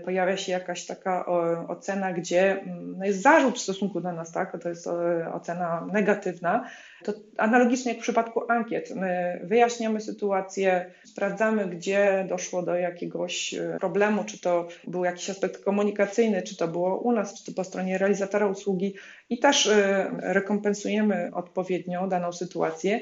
[0.04, 1.26] pojawia się jakaś taka
[1.68, 4.62] ocena, gdzie mm, no jest zarzut w stosunku do nas, tak?
[4.62, 4.88] to jest
[5.32, 6.64] ocena negatywna,
[7.04, 13.76] to analogicznie jak w przypadku ankiet, my wyjaśniamy sytuację, sprawdzamy, gdzie doszło do jakiegoś e,
[13.80, 17.64] problemu, czy to był jakiś aspekt komunikacyjny, czy to było u nas, czy to po
[17.64, 18.94] stronie realizatora usługi
[19.30, 23.00] i też e, rekompensujemy odpowiednio daną sytuację.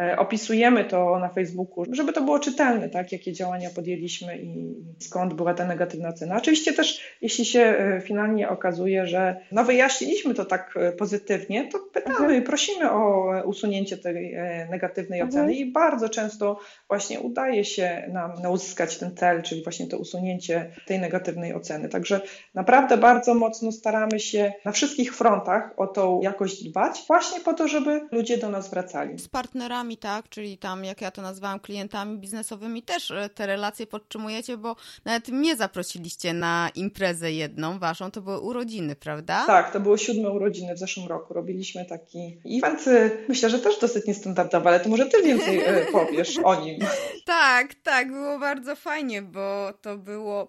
[0.00, 5.34] E, opisujemy to na Facebooku, żeby to było czytelne, tak, jakie działania podjęliśmy i skąd
[5.34, 6.36] była ta negatywna cena.
[6.36, 11.78] Oczywiście też, jeśli się e, finalnie okazuje, że no wyjaśniliśmy to tak e, pozytywnie, to
[11.78, 12.42] pytamy, mhm.
[12.42, 14.36] prosimy o usunięcie tej
[14.70, 15.28] negatywnej mhm.
[15.28, 20.70] oceny i bardzo często właśnie udaje się nam uzyskać ten cel, czyli właśnie to usunięcie
[20.86, 21.88] tej negatywnej oceny.
[21.88, 22.20] Także
[22.54, 27.68] naprawdę bardzo mocno staramy się na wszystkich frontach o tą jakość dbać, właśnie po to,
[27.68, 29.18] żeby ludzie do nas wracali.
[29.18, 33.46] Z partnerami partnerami, tak, czyli tam, jak ja to nazwałam, klientami biznesowymi, też e, te
[33.46, 39.44] relacje podtrzymujecie, bo nawet mnie zaprosiliście na imprezę jedną waszą, to były urodziny, prawda?
[39.46, 41.34] Tak, to były siódme urodziny w zeszłym roku.
[41.34, 45.86] Robiliśmy taki event, e, myślę, że też dosyć niestandardowy, ale to może ty więcej e,
[45.92, 46.78] powiesz o nim.
[47.26, 50.48] Tak, tak, było bardzo fajnie, bo to było,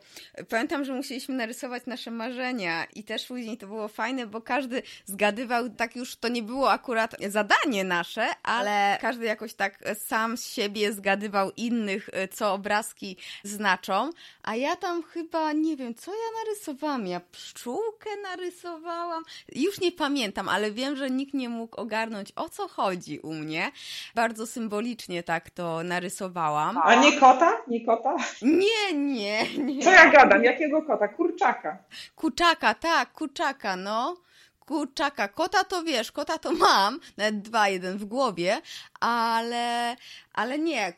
[0.50, 5.70] pamiętam, że musieliśmy narysować nasze marzenia i też później to było fajne, bo każdy zgadywał,
[5.70, 10.54] tak już to nie było akurat zadanie nasze, ale każdy jakoś tak e, sam z
[10.54, 14.10] siebie zgadywał innych, e, co obrazki znaczą,
[14.44, 19.24] a ja tam chyba, nie wiem, co ja narysowałam, ja pszczółkę narysowałam,
[19.56, 23.72] już nie pamiętam, ale wiem, że nikt nie mógł ogarnąć, o co chodzi u mnie.
[24.16, 26.78] Bardzo symbolicznie tak to narysowałam.
[26.84, 27.52] A nie kota?
[27.68, 28.16] Nie kota?
[28.42, 29.84] Nie, nie, nie.
[29.84, 30.44] Co ja gadam?
[30.44, 31.08] Jakiego kota?
[31.08, 31.78] Kurczaka.
[32.16, 34.26] Kurczaka, tak, kurczaka, no
[34.66, 35.28] kurczaka.
[35.28, 38.62] Kota to wiesz, kota to mam, nawet dwa, jeden w głowie,
[39.00, 39.96] ale,
[40.34, 40.94] ale nie.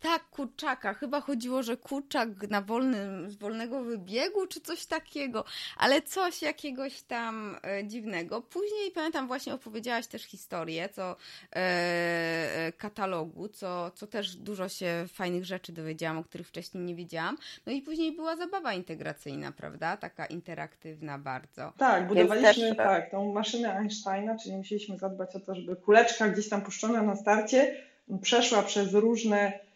[0.00, 0.94] Tak, kurczaka.
[0.94, 5.44] Chyba chodziło, że kurczak na wolnym, z wolnego wybiegu, czy coś takiego,
[5.76, 8.42] ale coś jakiegoś tam e, dziwnego.
[8.42, 15.04] Później pamiętam, właśnie opowiedziałaś też historię, co e, e, katalogu, co, co też dużo się
[15.12, 17.36] fajnych rzeczy dowiedziałam, o których wcześniej nie wiedziałam.
[17.66, 19.96] No i później była zabawa integracyjna, prawda?
[19.96, 21.72] Taka interaktywna bardzo.
[21.78, 22.76] Tak, budowaliśmy też...
[22.76, 27.16] tak, tą maszynę Einsteina, czyli musieliśmy zadbać o to, żeby kuleczka gdzieś tam puszczona na
[27.16, 27.76] starcie
[28.22, 29.69] przeszła przez różne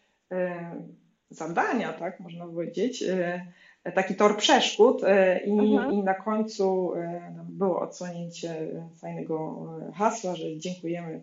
[1.29, 3.45] zadania, tak można powiedzieć, e,
[3.95, 5.91] taki tor przeszkód e, i, mhm.
[5.93, 6.93] i na końcu
[7.43, 8.67] było odsłonięcie
[9.01, 11.21] fajnego hasła, że dziękujemy,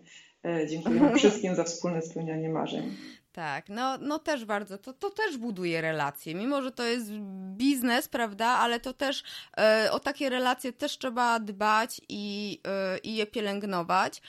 [0.69, 2.95] dziękujemy wszystkim za wspólne spełnianie marzeń.
[3.33, 7.11] Tak, no, no też bardzo, to, to też buduje relacje, mimo że to jest
[7.57, 9.23] biznes, prawda, ale to też
[9.57, 14.21] e, o takie relacje też trzeba dbać i, e, i je pielęgnować.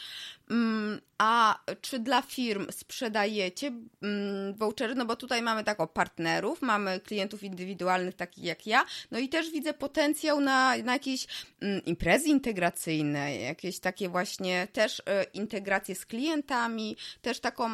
[0.51, 3.73] Mm, a czy dla firm sprzedajecie
[4.03, 4.95] mm, vouchery?
[4.95, 9.29] No bo tutaj mamy tak o partnerów, mamy klientów indywidualnych takich jak ja, no i
[9.29, 11.27] też widzę potencjał na, na jakieś
[11.61, 17.69] mm, imprezy integracyjne, jakieś takie właśnie też e, integracje z klientami, też taką,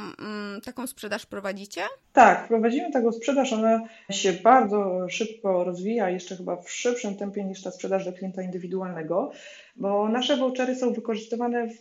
[0.64, 1.82] taką sprzedaż prowadzicie?
[2.12, 7.62] Tak, prowadzimy taką sprzedaż, ona się bardzo szybko rozwija, jeszcze chyba w szybszym tempie niż
[7.62, 9.32] ta sprzedaż do klienta indywidualnego
[9.80, 11.78] bo nasze vouchery są wykorzystywane w,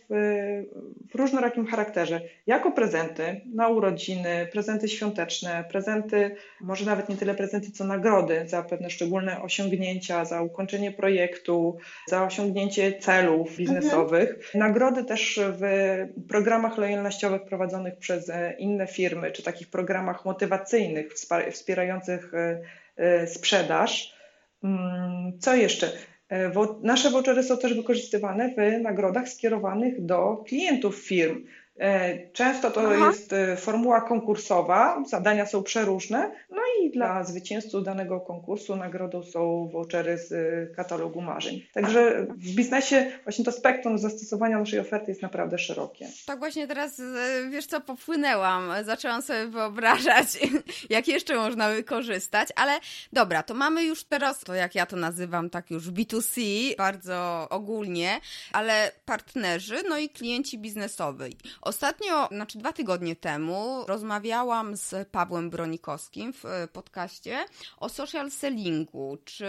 [1.10, 2.20] w różnorakim charakterze.
[2.46, 8.62] Jako prezenty na urodziny, prezenty świąteczne, prezenty, może nawet nie tyle prezenty, co nagrody za
[8.62, 11.78] pewne szczególne osiągnięcia, za ukończenie projektu,
[12.08, 14.30] za osiągnięcie celów biznesowych.
[14.30, 14.40] Mhm.
[14.54, 15.62] Nagrody też w
[16.28, 21.14] programach lojalnościowych prowadzonych przez inne firmy, czy takich programach motywacyjnych
[21.50, 22.60] wspierających e,
[22.96, 24.20] e, sprzedaż.
[24.64, 25.92] Mm, co jeszcze?
[26.30, 26.52] E,
[26.82, 31.44] nasze vouchery są też wykorzystywane w nagrodach skierowanych do klientów firm.
[31.78, 33.06] E, często to Aha.
[33.06, 39.68] jest e, formuła konkursowa, zadania są przeróżne, no i dla zwycięzców danego konkursu nagrodą są
[39.72, 41.62] vouchery z e, katalogu marzeń.
[41.72, 46.06] Także w biznesie właśnie to spektrum zastosowania naszej oferty jest naprawdę szerokie.
[46.26, 47.02] Tak właśnie teraz,
[47.50, 50.26] wiesz co, popłynęłam, zaczęłam sobie wyobrażać,
[50.90, 52.80] jak jeszcze można wykorzystać, ale
[53.12, 56.40] dobra, to mamy już teraz, to jak ja to nazywam, tak już B2C,
[56.76, 58.20] bardzo ogólnie,
[58.52, 61.36] ale partnerzy, no i klienci biznesowi.
[61.62, 67.38] Ostatnio, znaczy dwa tygodnie temu, rozmawiałam z Pawłem Bronikowskim w e, podcaście
[67.76, 69.18] o social sellingu.
[69.24, 69.46] Czy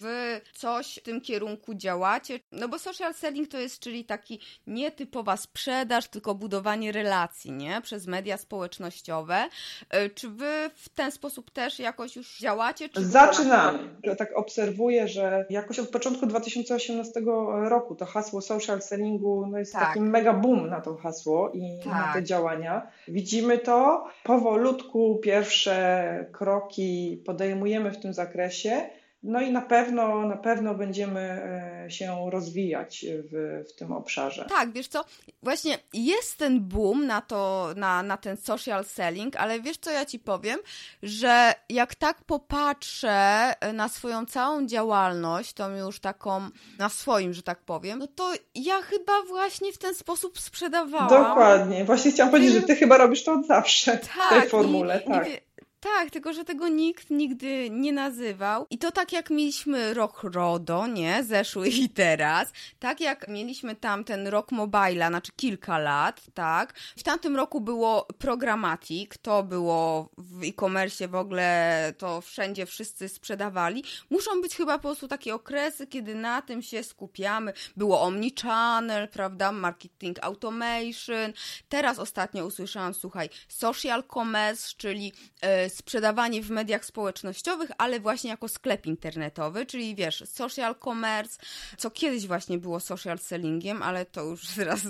[0.00, 2.40] wy coś w tym kierunku działacie?
[2.52, 7.80] No bo social selling to jest, czyli taki nietypowa sprzedaż, tylko budowanie relacji, nie?
[7.80, 9.48] Przez media społecznościowe.
[9.90, 12.88] E, czy wy w ten sposób też jakoś już działacie?
[12.88, 13.78] Czy Zaczynamy.
[14.02, 17.20] Ja tak obserwuję, że jakoś od początku 2018
[17.68, 19.86] roku to hasło social sellingu no jest tak.
[19.86, 21.92] taki mega boom na to hasło i tak.
[21.92, 22.24] na te tak.
[22.24, 22.90] działania.
[23.08, 28.90] Widzimy to, powolutku pierwsze kroki podejmujemy w tym zakresie.
[29.22, 34.44] No i na pewno, na pewno będziemy e, się rozwijać w, w tym obszarze.
[34.48, 35.04] Tak, wiesz co,
[35.42, 40.06] właśnie jest ten boom na to, na, na ten social selling, ale wiesz co ja
[40.06, 40.58] ci powiem,
[41.02, 46.48] że jak tak popatrzę na swoją całą działalność, tą już taką,
[46.78, 51.08] na swoim, że tak powiem, no to ja chyba właśnie w ten sposób sprzedawałam.
[51.08, 54.48] Dokładnie, właśnie chciałam powiedzieć, że ty chyba robisz to od zawsze tak, w tej tak,
[54.48, 55.00] formule.
[55.06, 55.28] I, tak.
[55.28, 55.49] I,
[55.80, 58.66] tak, tylko że tego nikt nigdy nie nazywał.
[58.70, 61.24] I to tak jak mieliśmy rok RODO, nie?
[61.24, 62.52] Zeszły i teraz.
[62.78, 66.74] Tak jak mieliśmy tam ten rok Mobile'a, znaczy kilka lat, tak?
[66.96, 73.84] W tamtym roku było Programatic, to było w e-commerce w ogóle, to wszędzie wszyscy sprzedawali.
[74.10, 77.52] Muszą być chyba po prostu takie okresy, kiedy na tym się skupiamy.
[77.76, 79.52] Było Omnichannel, prawda?
[79.52, 81.32] Marketing Automation.
[81.68, 85.12] Teraz ostatnio usłyszałam, słuchaj, Social Commerce, czyli
[85.42, 91.38] yy, sprzedawanie w mediach społecznościowych, ale właśnie jako sklep internetowy, czyli wiesz, social commerce,
[91.78, 94.80] co kiedyś właśnie było social sellingiem, ale to już teraz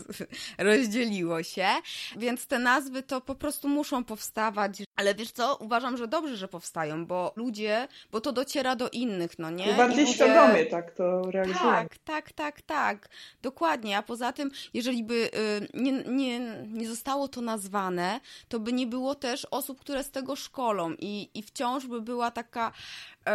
[0.58, 1.66] rozdzieliło się,
[2.16, 6.48] więc te nazwy to po prostu muszą powstawać, ale wiesz co, uważam, że dobrze, że
[6.48, 9.72] powstają, bo ludzie, bo to dociera do innych, no nie?
[9.72, 10.14] I bardziej ludzie...
[10.14, 11.70] świadomie tak to realizują.
[11.70, 13.08] Tak, tak, tak, tak,
[13.42, 18.72] dokładnie, a poza tym, jeżeli by y, nie, nie, nie zostało to nazwane, to by
[18.72, 22.72] nie było też osób, które z tego szkolą, i, i wciąż by była taka
[23.26, 23.30] e,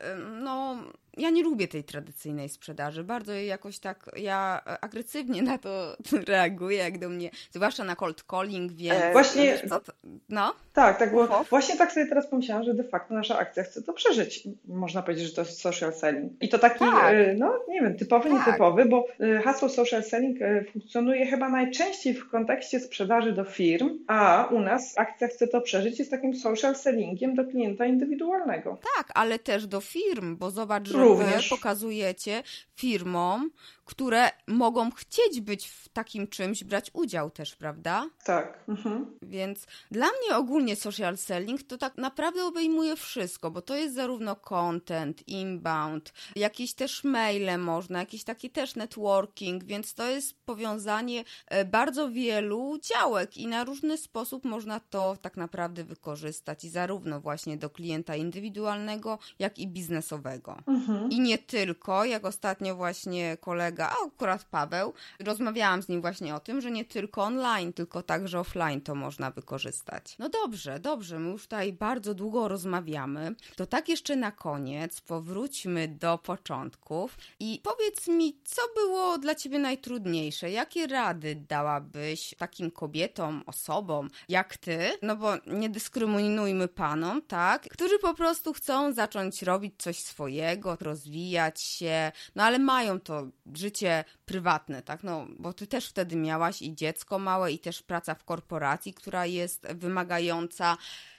[0.00, 0.76] e, no
[1.16, 3.04] ja nie lubię tej tradycyjnej sprzedaży.
[3.04, 5.96] Bardzo jakoś tak, ja agresywnie na to
[6.28, 9.02] reaguję, jak do mnie, zwłaszcza na cold calling, więc...
[9.02, 9.58] E, właśnie...
[9.58, 9.80] To,
[10.28, 10.54] no?
[10.72, 13.92] Tak, tak, bo właśnie tak sobie teraz pomyślałam, że de facto nasza akcja chce to
[13.92, 14.48] przeżyć.
[14.68, 16.32] Można powiedzieć, że to jest social selling.
[16.40, 17.14] I to taki, tak.
[17.14, 18.46] E, no nie wiem, typowy, tak.
[18.46, 20.38] nietypowy, bo e, hasło social selling
[20.72, 25.98] funkcjonuje chyba najczęściej w kontekście sprzedaży do firm, a u nas akcja chce to przeżyć
[25.98, 28.78] jest takim social sellingiem do klienta indywidualnego.
[28.96, 31.48] Tak, ale też do firm, bo zobacz, że Również.
[31.48, 32.42] pokazujecie
[32.76, 33.50] firmom,
[33.84, 38.10] które mogą chcieć być w takim czymś, brać udział też, prawda?
[38.24, 38.64] Tak.
[38.68, 39.18] Mhm.
[39.22, 44.36] Więc dla mnie ogólnie social selling to tak naprawdę obejmuje wszystko, bo to jest zarówno
[44.36, 51.64] content, inbound, jakieś też maile można, jakiś taki też networking, więc to jest powiązanie e,
[51.64, 57.56] bardzo wielu działek i na różny sposób można to tak naprawdę wykorzystać i zarówno właśnie
[57.56, 60.58] do klienta indywidualnego, jak i biznesowego.
[60.66, 61.10] Mhm.
[61.10, 66.34] I nie tylko, jak ostatnio właśnie kolega kolega, a akurat Paweł, rozmawiałam z nim właśnie
[66.34, 70.16] o tym, że nie tylko online, tylko także offline to można wykorzystać.
[70.18, 73.34] No dobrze, dobrze, my już tutaj bardzo długo rozmawiamy.
[73.56, 79.58] To tak jeszcze na koniec powróćmy do początków i powiedz mi, co było dla ciebie
[79.58, 80.50] najtrudniejsze?
[80.50, 84.78] Jakie rady dałabyś takim kobietom, osobom jak ty?
[85.02, 87.62] No bo nie dyskryminujmy panom, tak?
[87.62, 93.26] Którzy po prostu chcą zacząć robić coś swojego, rozwijać się, no ale mają to
[93.62, 95.02] życie prywatne, tak?
[95.02, 99.26] No, bo ty też wtedy miałaś i dziecko małe, i też praca w korporacji, która
[99.26, 100.76] jest wymagająca.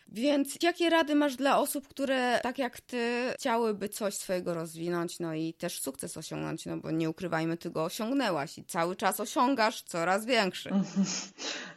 [0.07, 2.97] Więc jakie rady masz dla osób, które tak jak ty
[3.35, 7.83] chciałyby coś swojego rozwinąć, no i też sukces osiągnąć, no bo nie ukrywajmy, ty go
[7.83, 10.69] osiągnęłaś i cały czas osiągasz coraz większy.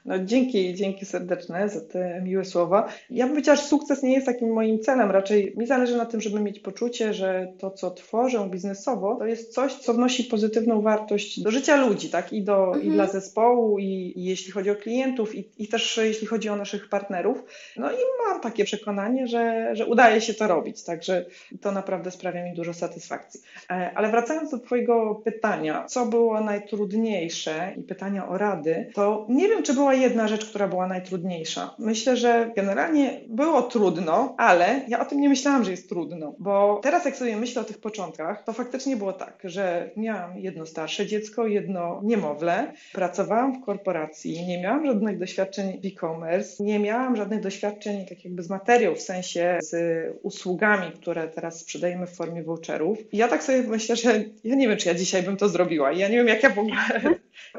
[0.04, 2.88] No dzięki, dzięki serdeczne za te miłe słowa.
[3.10, 6.20] Ja bym powiedziała, że sukces nie jest takim moim celem, raczej mi zależy na tym,
[6.20, 11.40] żeby mieć poczucie, że to, co tworzę biznesowo, to jest coś, co wnosi pozytywną wartość
[11.40, 12.32] do życia ludzi, tak?
[12.32, 12.84] I, do, mhm.
[12.84, 16.56] i dla zespołu, i, i, jeśli chodzi o klientów, i, i też jeśli chodzi o
[16.56, 17.44] naszych partnerów.
[17.76, 17.96] No i
[18.28, 21.24] mam takie przekonanie, że, że udaje się to robić, także
[21.60, 23.40] to naprawdę sprawia mi dużo satysfakcji.
[23.70, 29.48] E, ale wracając do Twojego pytania, co było najtrudniejsze i pytania o rady, to nie
[29.48, 31.74] wiem, czy była jedna rzecz, która była najtrudniejsza.
[31.78, 36.80] Myślę, że generalnie było trudno, ale ja o tym nie myślałam, że jest trudno, bo
[36.82, 41.06] teraz jak sobie myślę o tych początkach, to faktycznie było tak, że miałam jedno starsze
[41.06, 47.40] dziecko, jedno niemowlę, pracowałam w korporacji, nie miałam żadnych doświadczeń w e-commerce, nie miałam żadnych
[47.40, 49.76] doświadczeń tak jakby z materiał, w sensie z
[50.22, 53.14] usługami, które teraz sprzedajemy w formie voucherów.
[53.14, 55.92] I ja tak sobie myślę, że ja nie wiem, czy ja dzisiaj bym to zrobiła.
[55.92, 56.76] Ja nie wiem, jak ja w ogóle,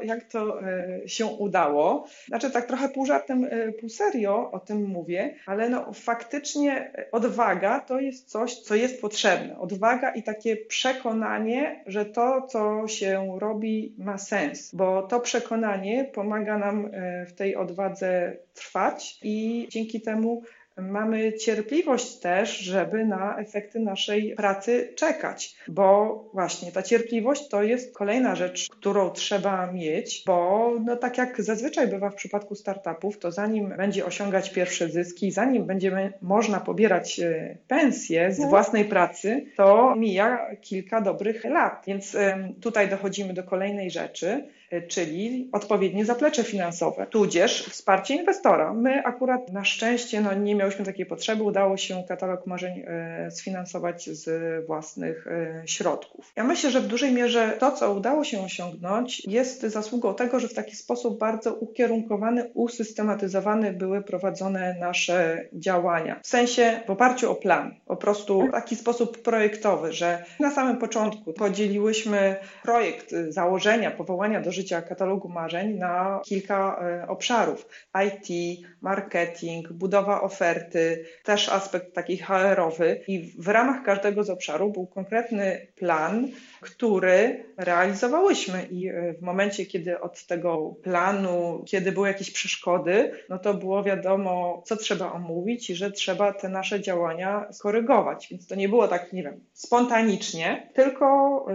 [0.02, 2.06] jak to e, się udało.
[2.26, 7.80] Znaczy tak trochę pół żartem, e, pół serio o tym mówię, ale no faktycznie odwaga
[7.80, 9.58] to jest coś, co jest potrzebne.
[9.58, 16.58] Odwaga i takie przekonanie, że to, co się robi, ma sens, bo to przekonanie pomaga
[16.58, 20.42] nam e, w tej odwadze trwać i dzięki temu
[20.78, 27.94] mamy cierpliwość też, żeby na efekty naszej pracy czekać, bo właśnie ta cierpliwość to jest
[27.94, 33.32] kolejna rzecz, którą trzeba mieć, bo no tak jak zazwyczaj bywa w przypadku startupów, to
[33.32, 38.48] zanim będzie osiągać pierwsze zyski, zanim będzie można pobierać e, pensję z no.
[38.48, 41.82] własnej pracy, to mija kilka dobrych lat.
[41.86, 42.16] Więc
[42.60, 44.48] tutaj dochodzimy do kolejnej rzeczy,
[44.88, 48.74] czyli odpowiednie zaplecze finansowe, tudzież wsparcie inwestora.
[48.74, 54.10] My akurat na szczęście no, nie miałyśmy takiej potrzeby, udało się katalog marzeń e, sfinansować
[54.10, 56.32] z własnych e, środków.
[56.36, 60.48] Ja myślę, że w dużej mierze to, co udało się osiągnąć, jest zasługą tego, że
[60.48, 66.20] w taki sposób bardzo ukierunkowany, usystematyzowany były prowadzone nasze działania.
[66.22, 70.76] W sensie w oparciu o plan, po prostu w taki sposób projektowy, że na samym
[70.76, 77.68] początku podzieliłyśmy projekt, założenia, powołania do życia katalogu marzeń na kilka e, obszarów:
[78.06, 83.00] IT, marketing, budowa oferty, też aspekt taki HR-owy.
[83.08, 86.28] I w ramach każdego z obszarów był konkretny plan,
[86.60, 88.66] który realizowałyśmy.
[88.70, 93.82] I e, w momencie, kiedy od tego planu, kiedy były jakieś przeszkody, no to było
[93.82, 98.28] wiadomo, co trzeba omówić i że trzeba te nasze działania skorygować.
[98.30, 101.06] Więc to nie było tak, nie wiem, spontanicznie, tylko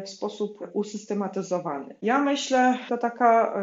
[0.05, 1.95] w sposób usystematyzowany.
[2.01, 3.53] Ja myślę, to taka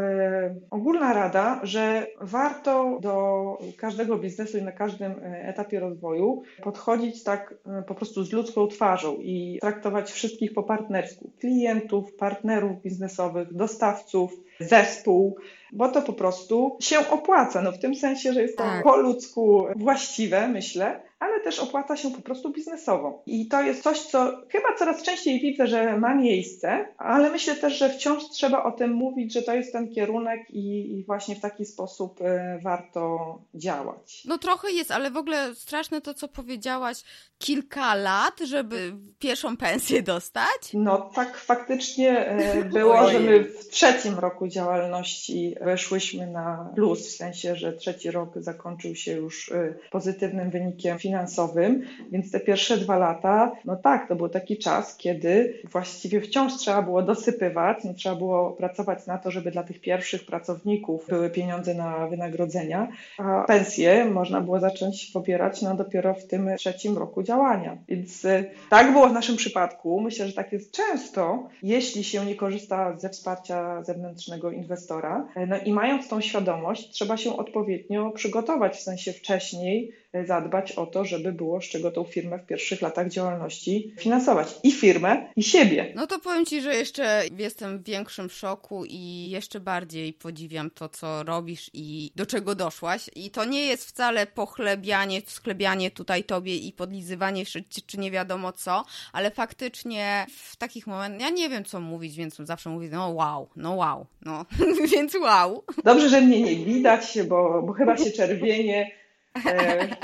[0.50, 7.24] y, ogólna rada, że warto do każdego biznesu i na każdym e, etapie rozwoju podchodzić
[7.24, 13.54] tak y, po prostu z ludzką twarzą i traktować wszystkich po partnersku klientów, partnerów biznesowych,
[13.54, 15.36] dostawców zespół,
[15.72, 17.62] bo to po prostu się opłaca.
[17.62, 18.84] No w tym sensie, że jest to tak.
[18.84, 23.22] po ludzku właściwe, myślę, ale też opłaca się po prostu biznesowo.
[23.26, 27.78] I to jest coś, co chyba coraz częściej widzę, że ma miejsce, ale myślę też,
[27.78, 31.40] że wciąż trzeba o tym mówić, że to jest ten kierunek i, i właśnie w
[31.40, 32.24] taki sposób y,
[32.62, 34.22] warto działać.
[34.24, 37.02] No trochę jest, ale w ogóle straszne to, co powiedziałaś,
[37.38, 40.70] kilka lat, żeby pierwszą pensję dostać?
[40.74, 47.16] No tak faktycznie y, było, że my w trzecim roku działalności weszłyśmy na plus, w
[47.16, 51.82] sensie, że trzeci rok zakończył się już y, pozytywnym wynikiem finansowym finansowym,
[52.12, 56.82] więc te pierwsze dwa lata, no tak, to był taki czas, kiedy właściwie wciąż trzeba
[56.82, 61.74] było dosypywać, no trzeba było pracować na to, żeby dla tych pierwszych pracowników były pieniądze
[61.74, 62.88] na wynagrodzenia,
[63.18, 67.78] a pensje można było zacząć pobierać no dopiero w tym trzecim roku działania.
[67.88, 70.00] Więc y, tak było w naszym przypadku.
[70.00, 75.26] Myślę, że tak jest często, jeśli się nie korzysta ze wsparcia zewnętrznego inwestora.
[75.48, 79.92] No i mając tą świadomość, trzeba się odpowiednio przygotować, w sensie wcześniej
[80.26, 84.48] zadbać o to, żeby było z czego tą firmę w pierwszych latach działalności finansować.
[84.62, 85.92] I firmę, i siebie.
[85.96, 90.88] No to powiem Ci, że jeszcze jestem w większym szoku i jeszcze bardziej podziwiam to,
[90.88, 93.10] co robisz i do czego doszłaś.
[93.16, 98.52] I to nie jest wcale pochlebianie, sklebianie tutaj Tobie i podlizywanie czy, czy nie wiadomo
[98.52, 103.08] co, ale faktycznie w takich momentach, ja nie wiem co mówić, więc zawsze mówię, no
[103.08, 104.46] wow, no wow, no,
[104.92, 105.64] więc wow.
[105.84, 108.99] Dobrze, że mnie nie widać, bo, bo chyba się czerwienie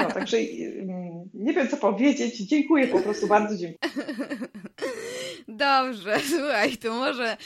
[0.00, 2.38] no, także mm, nie wiem, co powiedzieć.
[2.38, 3.90] Dziękuję po prostu, bardzo dziękuję.
[5.48, 7.36] Dobrze, słuchaj, to może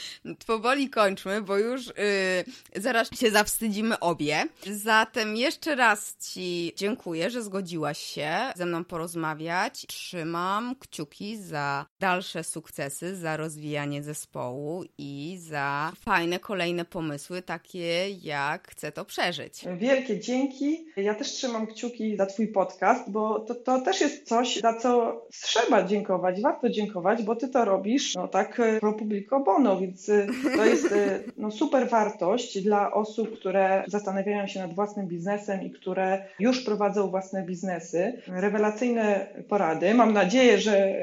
[0.47, 4.43] powoli kończmy, bo już yy, zaraz się zawstydzimy obie.
[4.71, 9.85] Zatem jeszcze raz Ci dziękuję, że zgodziłaś się ze mną porozmawiać.
[9.87, 18.67] Trzymam kciuki za dalsze sukcesy, za rozwijanie zespołu i za fajne kolejne pomysły, takie jak
[18.67, 19.63] chcę to przeżyć.
[19.77, 20.85] Wielkie dzięki.
[20.97, 25.21] Ja też trzymam kciuki za Twój podcast, bo to, to też jest coś, za co
[25.41, 30.09] trzeba dziękować, warto dziękować, bo Ty to robisz no tak e, pro publico bono, więc
[30.09, 35.61] e, to jest e, no, super wartość dla osób, które zastanawiają się nad własnym biznesem
[35.63, 38.21] i które już prowadzą własne biznesy.
[38.27, 39.93] Rewelacyjne porady.
[39.93, 40.93] Mam nadzieję, że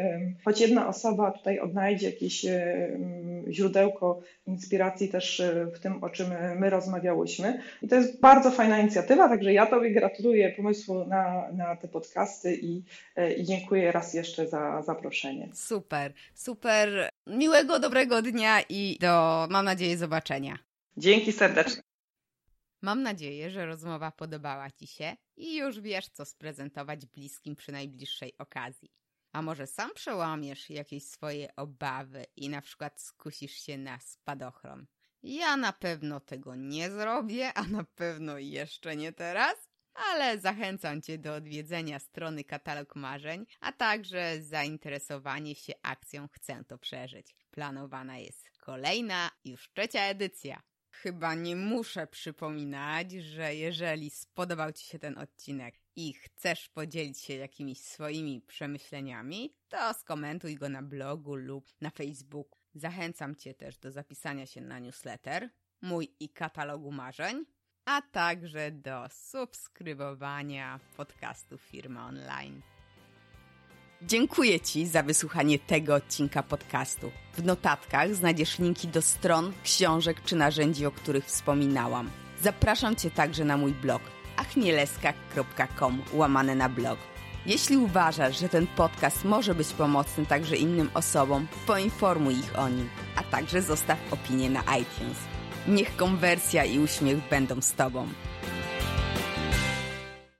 [0.45, 2.47] choć jedna osoba tutaj odnajdzie jakieś
[3.51, 5.43] źródełko inspiracji też
[5.75, 6.27] w tym, o czym
[6.59, 7.63] my rozmawiałyśmy.
[7.83, 12.59] I to jest bardzo fajna inicjatywa, także ja Tobie gratuluję pomysłu na, na te podcasty
[12.63, 12.83] i,
[13.39, 15.49] i dziękuję raz jeszcze za zaproszenie.
[15.55, 16.78] Super, super.
[17.27, 20.59] Miłego, dobrego dnia i do, mam nadzieję, zobaczenia.
[20.97, 21.83] Dzięki serdecznie.
[22.83, 28.33] Mam nadzieję, że rozmowa podobała Ci się i już wiesz, co sprezentować bliskim przy najbliższej
[28.39, 28.93] okazji.
[29.33, 34.87] A może sam przełamiesz jakieś swoje obawy i na przykład skusisz się na spadochron.
[35.23, 39.68] Ja na pewno tego nie zrobię, a na pewno jeszcze nie teraz
[40.07, 46.79] ale zachęcam Cię do odwiedzenia strony Katalog Marzeń, a także zainteresowanie się akcją Chcę to
[46.79, 47.35] przeżyć.
[47.51, 50.63] Planowana jest kolejna, już trzecia edycja.
[50.91, 57.35] Chyba nie muszę przypominać, że jeżeli spodobał Ci się ten odcinek i chcesz podzielić się
[57.35, 62.59] jakimiś swoimi przemyśleniami, to skomentuj go na blogu lub na Facebooku.
[62.75, 65.51] Zachęcam Cię też do zapisania się na newsletter
[65.81, 67.45] mój i katalogu marzeń,
[67.89, 72.61] a także do subskrybowania podcastu Firmy Online.
[74.03, 77.11] Dziękuję Ci za wysłuchanie tego odcinka podcastu.
[77.35, 82.11] W notatkach znajdziesz linki do stron, książek czy narzędzi, o których wspominałam.
[82.43, 84.03] Zapraszam Cię także na mój blog
[84.37, 86.99] achnieleska.com łamane na blog.
[87.47, 92.89] Jeśli uważasz, że ten podcast może być pomocny także innym osobom, poinformuj ich o nim,
[93.17, 95.38] a także zostaw opinię na iTunes.
[95.69, 98.09] Niech konwersja i uśmiech będą z Tobą.